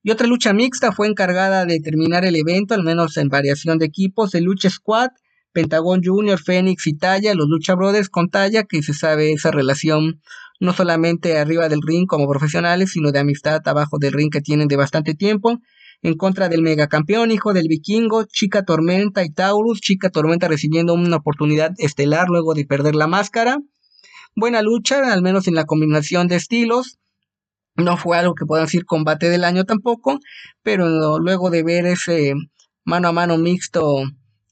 Y 0.02 0.10
otra 0.10 0.26
lucha 0.26 0.52
mixta 0.52 0.92
fue 0.92 1.08
encargada 1.08 1.66
de 1.66 1.80
terminar 1.80 2.24
el 2.24 2.36
evento, 2.36 2.74
al 2.74 2.82
menos 2.82 3.16
en 3.16 3.28
variación 3.28 3.78
de 3.78 3.86
equipos, 3.86 4.30
de 4.30 4.40
Lucha 4.40 4.70
Squad, 4.70 5.10
Pentagon 5.52 6.00
Junior, 6.02 6.38
Fénix 6.38 6.86
y 6.86 6.94
Talla, 6.94 7.34
los 7.34 7.48
Lucha 7.48 7.74
Brothers 7.74 8.08
con 8.08 8.30
Talla, 8.30 8.64
que 8.64 8.82
se 8.82 8.94
sabe 8.94 9.32
esa 9.32 9.50
relación 9.50 10.22
no 10.58 10.72
solamente 10.72 11.38
arriba 11.38 11.68
del 11.68 11.82
ring 11.82 12.06
como 12.06 12.28
profesionales, 12.28 12.92
sino 12.92 13.12
de 13.12 13.18
amistad 13.18 13.60
abajo 13.66 13.98
del 13.98 14.12
ring 14.12 14.30
que 14.30 14.40
tienen 14.40 14.68
de 14.68 14.76
bastante 14.76 15.14
tiempo, 15.14 15.58
en 16.02 16.14
contra 16.14 16.48
del 16.48 16.62
megacampeón, 16.62 17.30
hijo 17.30 17.52
del 17.52 17.68
vikingo, 17.68 18.24
Chica 18.24 18.64
Tormenta 18.64 19.24
y 19.24 19.30
Taurus, 19.30 19.80
Chica 19.80 20.10
Tormenta 20.10 20.48
recibiendo 20.48 20.94
una 20.94 21.16
oportunidad 21.16 21.72
estelar 21.78 22.28
luego 22.28 22.54
de 22.54 22.64
perder 22.64 22.94
la 22.94 23.06
máscara. 23.06 23.58
Buena 24.34 24.62
lucha, 24.62 25.12
al 25.12 25.22
menos 25.22 25.48
en 25.48 25.54
la 25.54 25.64
combinación 25.64 26.28
de 26.28 26.36
estilos. 26.36 26.98
No 27.76 27.96
fue 27.96 28.18
algo 28.18 28.34
que 28.34 28.46
puedan 28.46 28.66
decir 28.66 28.84
combate 28.84 29.28
del 29.28 29.44
año 29.44 29.64
tampoco, 29.64 30.18
pero 30.62 31.18
luego 31.18 31.50
de 31.50 31.62
ver 31.62 31.86
ese 31.86 32.34
mano 32.84 33.08
a 33.08 33.12
mano 33.12 33.38
mixto 33.38 34.02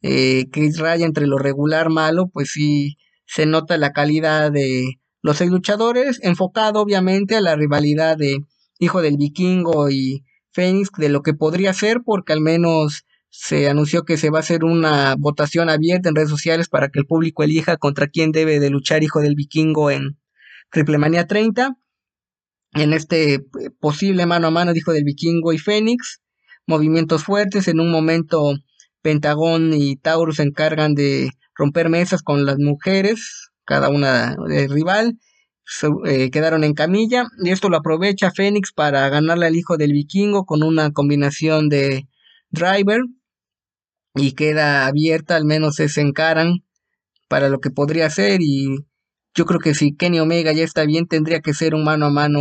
eh, 0.02 0.48
que 0.52 0.70
raya 0.76 1.06
entre 1.06 1.26
lo 1.26 1.38
regular 1.38 1.90
malo, 1.90 2.28
pues 2.28 2.52
sí 2.52 2.96
se 3.26 3.46
nota 3.46 3.76
la 3.76 3.92
calidad 3.92 4.52
de 4.52 5.00
los 5.22 5.38
seis 5.38 5.50
luchadores, 5.50 6.20
enfocado 6.22 6.80
obviamente 6.80 7.36
a 7.36 7.40
la 7.40 7.56
rivalidad 7.56 8.16
de 8.16 8.38
Hijo 8.78 9.02
del 9.02 9.16
Vikingo 9.16 9.90
y 9.90 10.24
Fénix, 10.52 10.90
de 10.96 11.08
lo 11.08 11.22
que 11.22 11.34
podría 11.34 11.72
ser, 11.72 12.02
porque 12.04 12.32
al 12.32 12.40
menos 12.40 13.04
se 13.30 13.68
anunció 13.68 14.04
que 14.04 14.16
se 14.16 14.30
va 14.30 14.38
a 14.38 14.40
hacer 14.40 14.64
una 14.64 15.14
votación 15.18 15.68
abierta 15.68 16.08
en 16.08 16.14
redes 16.14 16.30
sociales 16.30 16.68
para 16.68 16.88
que 16.88 16.98
el 16.98 17.06
público 17.06 17.42
elija 17.42 17.76
contra 17.76 18.08
quién 18.08 18.32
debe 18.32 18.58
de 18.60 18.70
luchar 18.70 19.02
Hijo 19.02 19.20
del 19.20 19.34
Vikingo 19.34 19.90
en 19.90 20.18
Triple 20.70 20.98
Manía 20.98 21.26
30 21.26 21.76
en 22.74 22.92
este 22.92 23.34
eh, 23.34 23.40
posible 23.80 24.26
mano 24.26 24.48
a 24.48 24.50
mano, 24.50 24.72
dijo 24.72 24.92
del 24.92 25.04
vikingo 25.04 25.52
y 25.52 25.58
Fénix. 25.58 26.20
Movimientos 26.66 27.24
fuertes. 27.24 27.68
En 27.68 27.80
un 27.80 27.90
momento, 27.90 28.54
Pentagón 29.02 29.72
y 29.72 29.96
Taurus 29.96 30.36
se 30.36 30.42
encargan 30.42 30.94
de 30.94 31.30
romper 31.54 31.88
mesas 31.88 32.22
con 32.22 32.44
las 32.44 32.58
mujeres, 32.58 33.50
cada 33.64 33.88
una 33.88 34.36
de 34.48 34.68
rival. 34.68 35.18
Eh, 36.06 36.30
quedaron 36.30 36.64
en 36.64 36.74
camilla 36.74 37.26
y 37.44 37.50
esto 37.50 37.68
lo 37.68 37.76
aprovecha 37.76 38.30
Fénix 38.30 38.72
para 38.72 39.08
ganarle 39.10 39.46
al 39.46 39.56
hijo 39.56 39.76
del 39.76 39.92
vikingo 39.92 40.46
con 40.46 40.62
una 40.62 40.92
combinación 40.92 41.68
de 41.68 42.08
driver 42.50 43.00
y 44.14 44.32
queda 44.32 44.86
abierta, 44.86 45.36
al 45.36 45.44
menos 45.44 45.76
se 45.76 46.00
encaran 46.00 46.64
para 47.28 47.48
lo 47.50 47.60
que 47.60 47.70
podría 47.70 48.08
ser 48.10 48.40
y 48.40 48.88
yo 49.34 49.46
creo 49.46 49.60
que 49.60 49.74
si 49.74 49.94
Kenny 49.94 50.20
Omega 50.20 50.52
ya 50.52 50.64
está 50.64 50.84
bien, 50.84 51.06
tendría 51.06 51.40
que 51.40 51.54
ser 51.54 51.74
un 51.74 51.84
mano 51.84 52.06
a 52.06 52.10
mano 52.10 52.40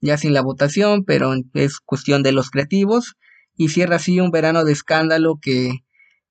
ya 0.00 0.18
sin 0.18 0.34
la 0.34 0.42
votación, 0.42 1.04
pero 1.04 1.32
es 1.54 1.80
cuestión 1.80 2.22
de 2.22 2.32
los 2.32 2.50
creativos. 2.50 3.16
Y 3.56 3.68
cierra 3.70 3.96
así 3.96 4.20
un 4.20 4.30
verano 4.30 4.64
de 4.64 4.72
escándalo 4.72 5.38
que 5.40 5.84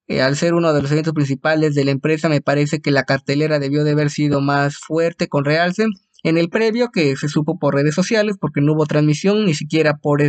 eh, 0.07 0.21
al 0.21 0.38
ser 0.38 0.53
uno 0.53 0.73
de 0.73 0.82
los 0.82 0.91
eventos 0.91 1.13
principales 1.13 1.75
de 1.75 1.84
la 1.84 1.91
empresa 1.91 2.30
me 2.30 2.41
parece 2.41 2.80
que 2.80 2.91
la 2.91 3.03
cartelera 3.03 3.59
debió 3.59 3.84
de 3.84 3.91
haber 3.91 4.09
sido 4.09 4.39
más 4.39 4.78
fuerte 4.78 5.28
con 5.28 5.45
realce. 5.45 5.86
En 6.24 6.38
el 6.38 6.49
previo 6.49 6.89
que 6.91 7.15
se 7.15 7.28
supo 7.28 7.57
por 7.59 7.76
redes 7.76 7.95
sociales 7.95 8.38
porque 8.39 8.61
no 8.61 8.74
hubo 8.74 8.86
transmisión 8.86 9.45
ni 9.45 9.53
siquiera 9.53 9.97
por, 9.97 10.22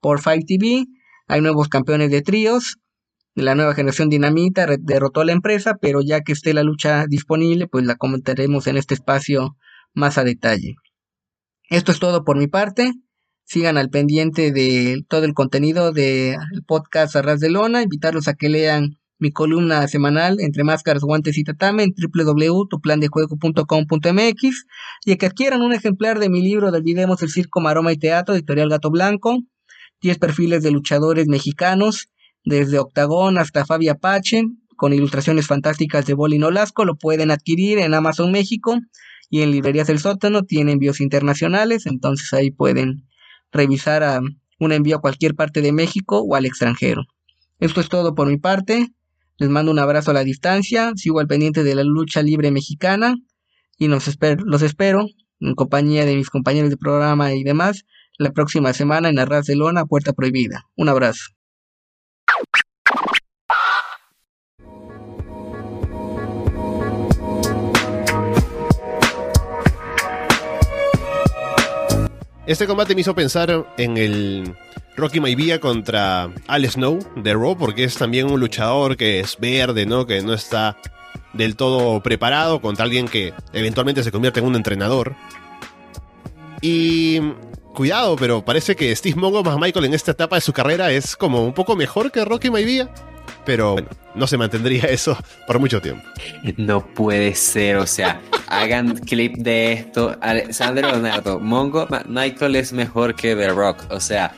por 0.00 0.20
Five 0.20 0.44
TV. 0.46 0.86
Hay 1.26 1.40
nuevos 1.40 1.68
campeones 1.68 2.10
de 2.10 2.22
tríos 2.22 2.78
la 3.34 3.56
nueva 3.56 3.74
generación 3.74 4.10
dinamita 4.10 4.66
derrotó 4.78 5.22
a 5.22 5.24
la 5.24 5.32
empresa, 5.32 5.76
pero 5.80 6.00
ya 6.02 6.20
que 6.20 6.32
esté 6.32 6.54
la 6.54 6.62
lucha 6.62 7.06
disponible, 7.08 7.66
pues 7.66 7.84
la 7.84 7.96
comentaremos 7.96 8.68
en 8.68 8.76
este 8.76 8.94
espacio 8.94 9.56
más 9.92 10.18
a 10.18 10.24
detalle. 10.24 10.76
Esto 11.68 11.90
es 11.90 11.98
todo 11.98 12.24
por 12.24 12.38
mi 12.38 12.46
parte. 12.46 12.92
Sigan 13.44 13.76
al 13.76 13.90
pendiente 13.90 14.52
de 14.52 15.02
todo 15.08 15.24
el 15.24 15.34
contenido 15.34 15.92
del 15.92 16.38
podcast 16.66 17.16
Arras 17.16 17.40
de 17.40 17.50
Lona. 17.50 17.82
Invitarlos 17.82 18.28
a 18.28 18.34
que 18.34 18.48
lean 18.48 18.98
mi 19.24 19.32
columna 19.32 19.88
semanal 19.88 20.36
entre 20.38 20.62
máscaras, 20.64 21.02
guantes 21.02 21.38
y 21.38 21.44
tatame 21.44 21.84
en 21.84 21.94
www.tuplandejuego.com.mx 21.96 24.66
y 25.06 25.16
que 25.16 25.26
adquieran 25.26 25.62
un 25.62 25.72
ejemplar 25.72 26.18
de 26.18 26.28
mi 26.28 26.42
libro 26.42 26.70
de 26.70 26.76
Olvidemos 26.76 27.22
el 27.22 27.30
Circo, 27.30 27.62
Maroma 27.62 27.90
y 27.90 27.96
Teatro, 27.96 28.34
editorial 28.34 28.68
Gato 28.68 28.90
Blanco, 28.90 29.38
10 30.02 30.18
perfiles 30.18 30.62
de 30.62 30.72
luchadores 30.72 31.26
mexicanos 31.26 32.10
desde 32.44 32.78
Octagón 32.78 33.38
hasta 33.38 33.64
Fabi 33.64 33.88
Apache, 33.88 34.42
con 34.76 34.92
ilustraciones 34.92 35.46
fantásticas 35.46 36.04
de 36.04 36.12
Bolin 36.12 36.44
Olasco, 36.44 36.84
lo 36.84 36.96
pueden 36.96 37.30
adquirir 37.30 37.78
en 37.78 37.94
Amazon 37.94 38.30
México 38.30 38.78
y 39.30 39.40
en 39.40 39.52
Librerías 39.52 39.86
del 39.86 40.00
Sótano, 40.00 40.42
tiene 40.42 40.72
envíos 40.72 41.00
internacionales, 41.00 41.86
entonces 41.86 42.30
ahí 42.34 42.50
pueden 42.50 43.08
revisar 43.52 44.02
a 44.02 44.20
un 44.60 44.72
envío 44.72 44.96
a 44.96 45.00
cualquier 45.00 45.34
parte 45.34 45.62
de 45.62 45.72
México 45.72 46.20
o 46.20 46.34
al 46.34 46.44
extranjero. 46.44 47.04
Esto 47.58 47.80
es 47.80 47.88
todo 47.88 48.14
por 48.14 48.28
mi 48.28 48.36
parte, 48.36 48.90
les 49.36 49.48
mando 49.48 49.72
un 49.72 49.78
abrazo 49.78 50.10
a 50.10 50.14
la 50.14 50.24
distancia, 50.24 50.92
sigo 50.96 51.20
al 51.20 51.26
pendiente 51.26 51.64
de 51.64 51.74
la 51.74 51.82
lucha 51.84 52.22
libre 52.22 52.50
mexicana 52.50 53.16
y 53.78 53.88
los 53.88 54.08
espero 54.62 55.06
en 55.40 55.54
compañía 55.54 56.04
de 56.04 56.16
mis 56.16 56.30
compañeros 56.30 56.70
de 56.70 56.76
programa 56.76 57.34
y 57.34 57.42
demás 57.42 57.84
la 58.18 58.32
próxima 58.32 58.72
semana 58.72 59.08
en 59.08 59.18
Arras 59.18 59.46
de 59.46 59.56
Lona, 59.56 59.86
Puerta 59.86 60.12
Prohibida. 60.12 60.64
Un 60.76 60.88
abrazo. 60.88 61.30
Este 72.46 72.66
combate 72.66 72.94
me 72.94 73.00
hizo 73.00 73.14
pensar 73.14 73.66
en 73.78 73.96
el 73.96 74.54
Rocky 74.96 75.18
Maivia 75.18 75.60
contra 75.60 76.30
Al 76.46 76.70
Snow 76.70 76.98
de 77.16 77.32
Raw, 77.32 77.56
porque 77.56 77.84
es 77.84 77.96
también 77.96 78.30
un 78.30 78.38
luchador 78.38 78.98
que 78.98 79.20
es 79.20 79.38
verde, 79.38 79.86
¿no? 79.86 80.06
Que 80.06 80.20
no 80.20 80.34
está 80.34 80.76
del 81.32 81.56
todo 81.56 82.00
preparado 82.02 82.60
contra 82.60 82.84
alguien 82.84 83.08
que 83.08 83.32
eventualmente 83.54 84.02
se 84.02 84.12
convierte 84.12 84.40
en 84.40 84.46
un 84.46 84.56
entrenador. 84.56 85.16
Y 86.60 87.20
cuidado, 87.72 88.16
pero 88.16 88.44
parece 88.44 88.76
que 88.76 88.94
Steve 88.94 89.16
Mongo 89.18 89.42
más 89.42 89.58
Michael 89.58 89.86
en 89.86 89.94
esta 89.94 90.10
etapa 90.10 90.36
de 90.36 90.42
su 90.42 90.52
carrera 90.52 90.92
es 90.92 91.16
como 91.16 91.44
un 91.44 91.54
poco 91.54 91.76
mejor 91.76 92.12
que 92.12 92.24
Rocky 92.26 92.50
Maivia 92.50 92.90
pero 93.44 93.72
bueno, 93.74 93.88
no 94.14 94.26
se 94.26 94.36
mantendría 94.36 94.84
eso 94.88 95.16
por 95.46 95.58
mucho 95.58 95.80
tiempo. 95.80 96.02
No 96.56 96.84
puede 96.84 97.34
ser, 97.34 97.76
o 97.76 97.86
sea, 97.86 98.20
hagan 98.48 98.96
clip 98.96 99.36
de 99.36 99.72
esto. 99.72 100.16
Alexander 100.20 100.84
Leonardo, 100.84 101.40
Mongo 101.40 101.86
Michael 102.06 102.56
es 102.56 102.72
mejor 102.72 103.14
que 103.14 103.34
The 103.34 103.48
Rock, 103.48 103.84
o 103.90 104.00
sea, 104.00 104.34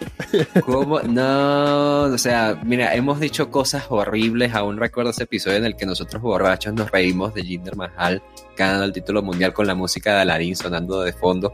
¿cómo? 0.65 1.01
No, 1.01 2.03
o 2.03 2.19
sea, 2.19 2.61
mira, 2.65 2.95
hemos 2.95 3.21
dicho 3.21 3.51
cosas 3.51 3.85
horribles. 3.89 4.55
Aún 4.55 4.77
recuerdo 4.77 5.11
ese 5.11 5.25
episodio 5.25 5.59
en 5.59 5.67
el 5.67 5.77
que 5.77 5.87
nosotros 5.87 6.23
borrachos 6.23 6.75
nos 6.75 6.91
reímos 6.91 7.35
de 7.35 7.43
Jinder 7.43 7.77
Mahal 7.77 8.23
ganando 8.57 8.85
el 8.85 8.93
título 8.93 9.23
mundial 9.23 9.53
con 9.53 9.67
la 9.67 9.75
música 9.75 10.15
de 10.15 10.21
Aladdin 10.23 10.57
sonando 10.57 11.03
de 11.03 11.13
fondo 11.13 11.53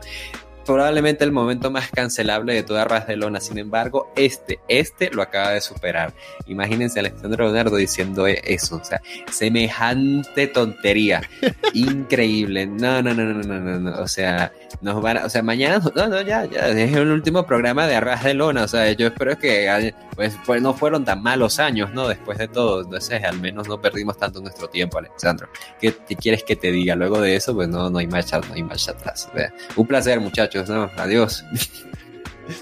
probablemente 0.62 1.24
el 1.24 1.32
momento 1.32 1.70
más 1.70 1.90
cancelable 1.90 2.54
de 2.54 2.62
toda 2.62 2.84
Ras 2.84 3.06
de 3.06 3.16
Lona. 3.16 3.40
Sin 3.40 3.58
embargo, 3.58 4.12
este, 4.16 4.60
este 4.68 5.10
lo 5.10 5.22
acaba 5.22 5.50
de 5.50 5.60
superar. 5.60 6.12
Imagínense 6.46 6.98
a 6.98 7.00
Alexandre 7.00 7.44
Leonardo 7.44 7.76
diciendo 7.76 8.26
eso, 8.26 8.76
o 8.76 8.84
sea, 8.84 9.00
semejante 9.30 10.46
tontería. 10.46 11.22
Increíble. 11.74 12.66
No, 12.66 13.02
no, 13.02 13.14
no, 13.14 13.24
no, 13.24 13.42
no, 13.42 13.60
no, 13.60 13.78
no. 13.78 14.00
O 14.00 14.08
sea, 14.08 14.52
nos 14.80 15.00
van 15.02 15.18
a, 15.18 15.26
o 15.26 15.28
sea, 15.28 15.42
mañana, 15.42 15.82
no, 15.94 16.08
no, 16.08 16.20
ya, 16.22 16.44
ya, 16.44 16.68
es 16.68 16.92
el 16.94 17.10
último 17.10 17.46
programa 17.46 17.86
de 17.86 17.96
Arras 17.96 18.24
de 18.24 18.34
Lona. 18.34 18.64
O 18.64 18.68
sea, 18.68 18.90
yo 18.92 19.08
espero 19.08 19.38
que, 19.38 19.92
pues, 20.14 20.36
pues 20.44 20.62
no 20.62 20.74
fueron 20.74 21.04
tan 21.04 21.22
malos 21.22 21.58
años, 21.58 21.92
¿no? 21.92 22.08
Después 22.08 22.38
de 22.38 22.48
todo, 22.48 22.82
entonces 22.82 23.22
al 23.24 23.40
menos 23.40 23.68
no 23.68 23.80
perdimos 23.80 24.18
tanto 24.18 24.40
nuestro 24.40 24.68
tiempo, 24.68 24.98
Alexandro. 24.98 25.48
¿Qué, 25.80 25.94
quieres 26.16 26.44
que 26.44 26.56
te 26.56 26.70
diga? 26.70 26.94
Luego 26.94 27.20
de 27.20 27.36
eso, 27.36 27.54
pues 27.54 27.68
no, 27.68 27.90
no 27.90 27.98
hay 27.98 28.06
marcha, 28.06 28.40
no 28.40 28.54
hay 28.54 28.62
marcha 28.62 28.92
atrás. 28.92 29.28
Un 29.76 29.86
placer, 29.86 30.20
muchachos 30.52 30.68
¿no? 30.68 30.90
Adiós. 31.02 31.44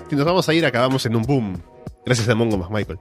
Si 0.08 0.14
nos 0.14 0.26
vamos 0.26 0.48
a 0.48 0.52
ir, 0.54 0.64
acabamos 0.66 1.04
en 1.06 1.16
un 1.16 1.22
boom. 1.22 1.60
Gracias 2.04 2.28
a 2.28 2.34
Mongo 2.34 2.58
más 2.58 2.70
Michael. 2.70 2.98